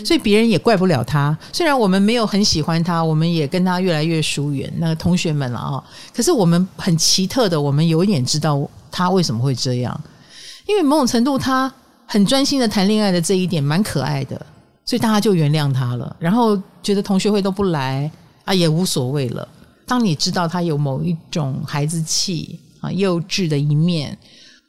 [0.05, 1.37] 所以别人也怪不了他。
[1.53, 4.73] 虽然我们没有很喜欢他，我们也跟他越来越疏远。
[4.79, 5.83] 那同学们了啊，
[6.15, 8.69] 可是我们很奇特的，我们有一点知道。
[8.91, 10.01] 他为什么会这样？
[10.67, 11.73] 因为某种程度，他
[12.07, 14.35] 很专心的谈恋爱的这一点蛮可爱的，
[14.85, 16.17] 所以大家就原谅他了。
[16.19, 18.11] 然后觉得同学会都不来
[18.45, 19.47] 啊，也无所谓了。
[19.87, 24.17] 当你知道他有某一种孩子气啊、幼稚的一面，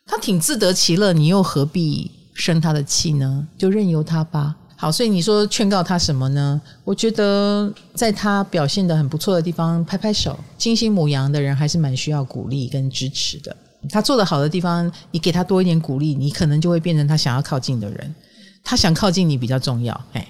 [0.05, 3.47] 他挺自得其乐，你又何必生他的气呢？
[3.57, 4.55] 就任由他吧。
[4.75, 6.59] 好，所以你说劝告他什么呢？
[6.83, 10.35] 我觉得在他表现得很不错的地方拍拍手。
[10.57, 13.55] 金星母羊的人还是蛮需要鼓励跟支持的。
[13.89, 18.15] 他做的好的地方，你给他多一点鼓励，你可能就会变成他想要靠近的人。
[18.63, 19.99] 他想靠近你比较重要。
[20.13, 20.27] 哎，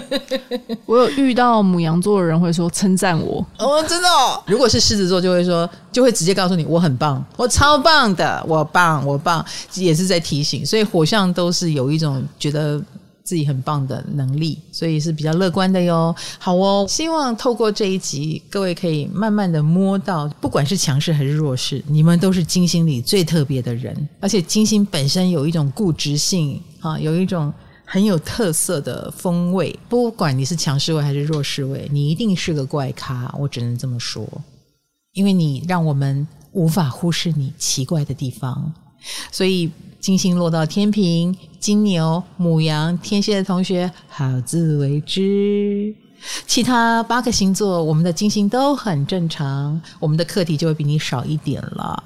[0.84, 4.42] 我有遇到母羊座的人会说称赞我，哦，真的哦。
[4.46, 9.44] 如果是狮子座，就会说，就会直接告诉你我很棒，我超棒的，我棒，我棒，
[9.74, 10.64] 也是在提醒。
[10.66, 12.80] 所以火象都是有一种觉得。
[13.22, 16.14] 自己很棒的能力，所以是比较乐观的哟。
[16.38, 24.08] 好哦，希望透过这一集，各位可以慢慢的摸到，不管是强势还是弱势，你们都是金星里最特别的人。
[24.20, 27.52] 而且金星本身有一种固执性啊，有一种
[27.84, 29.78] 很有特色的风味。
[29.88, 34.26] 不管你是强势位还是弱势位，你一定是个怪咖，我只能这么说，
[35.12, 38.72] 因为你让我们无法忽视你奇怪的地方。
[39.32, 45.94] 所以金星落到天秤、金牛、母羊、天蝎的同学，好自为之。
[46.46, 52.02] 其他八个星座，我们的金星都很正常，我们的课题就会比你少一点了。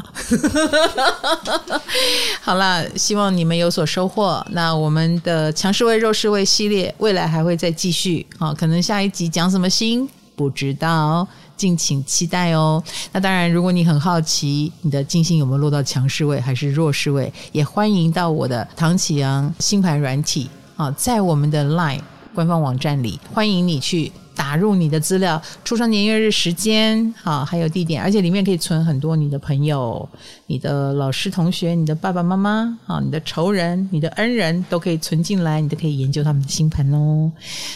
[2.41, 4.45] 好了，希望你们有所收获。
[4.51, 8.25] 那我们的强势位、弱势位系列，未来还会再继续。
[8.39, 11.27] 好，可能下一集讲什么星，不知道。
[11.57, 12.83] 敬请期待哦。
[13.13, 22.01] 那当然，如果你很好奇你的金星有没有落到强势位还是弱势位，也欢迎到我的唐启阳星盘软体啊，在我们的 LINE
[22.35, 30.09] 官方网站里，欢迎你去打入你的资料，出生年月日时间啊，还有地点，而且里面可以存很多你的朋友、
[30.49, 37.31] 你的老师、同学、你的爸爸妈妈啊、你的仇人、你的恩人都可以存进来，你都可以研究他们的星盘哦。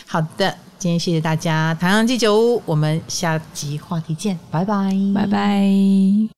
[0.04, 0.52] 好的。
[0.78, 6.18] 今天谢谢大家，唐阳鸡酒屋，我们下集话题见，拜拜，拜拜。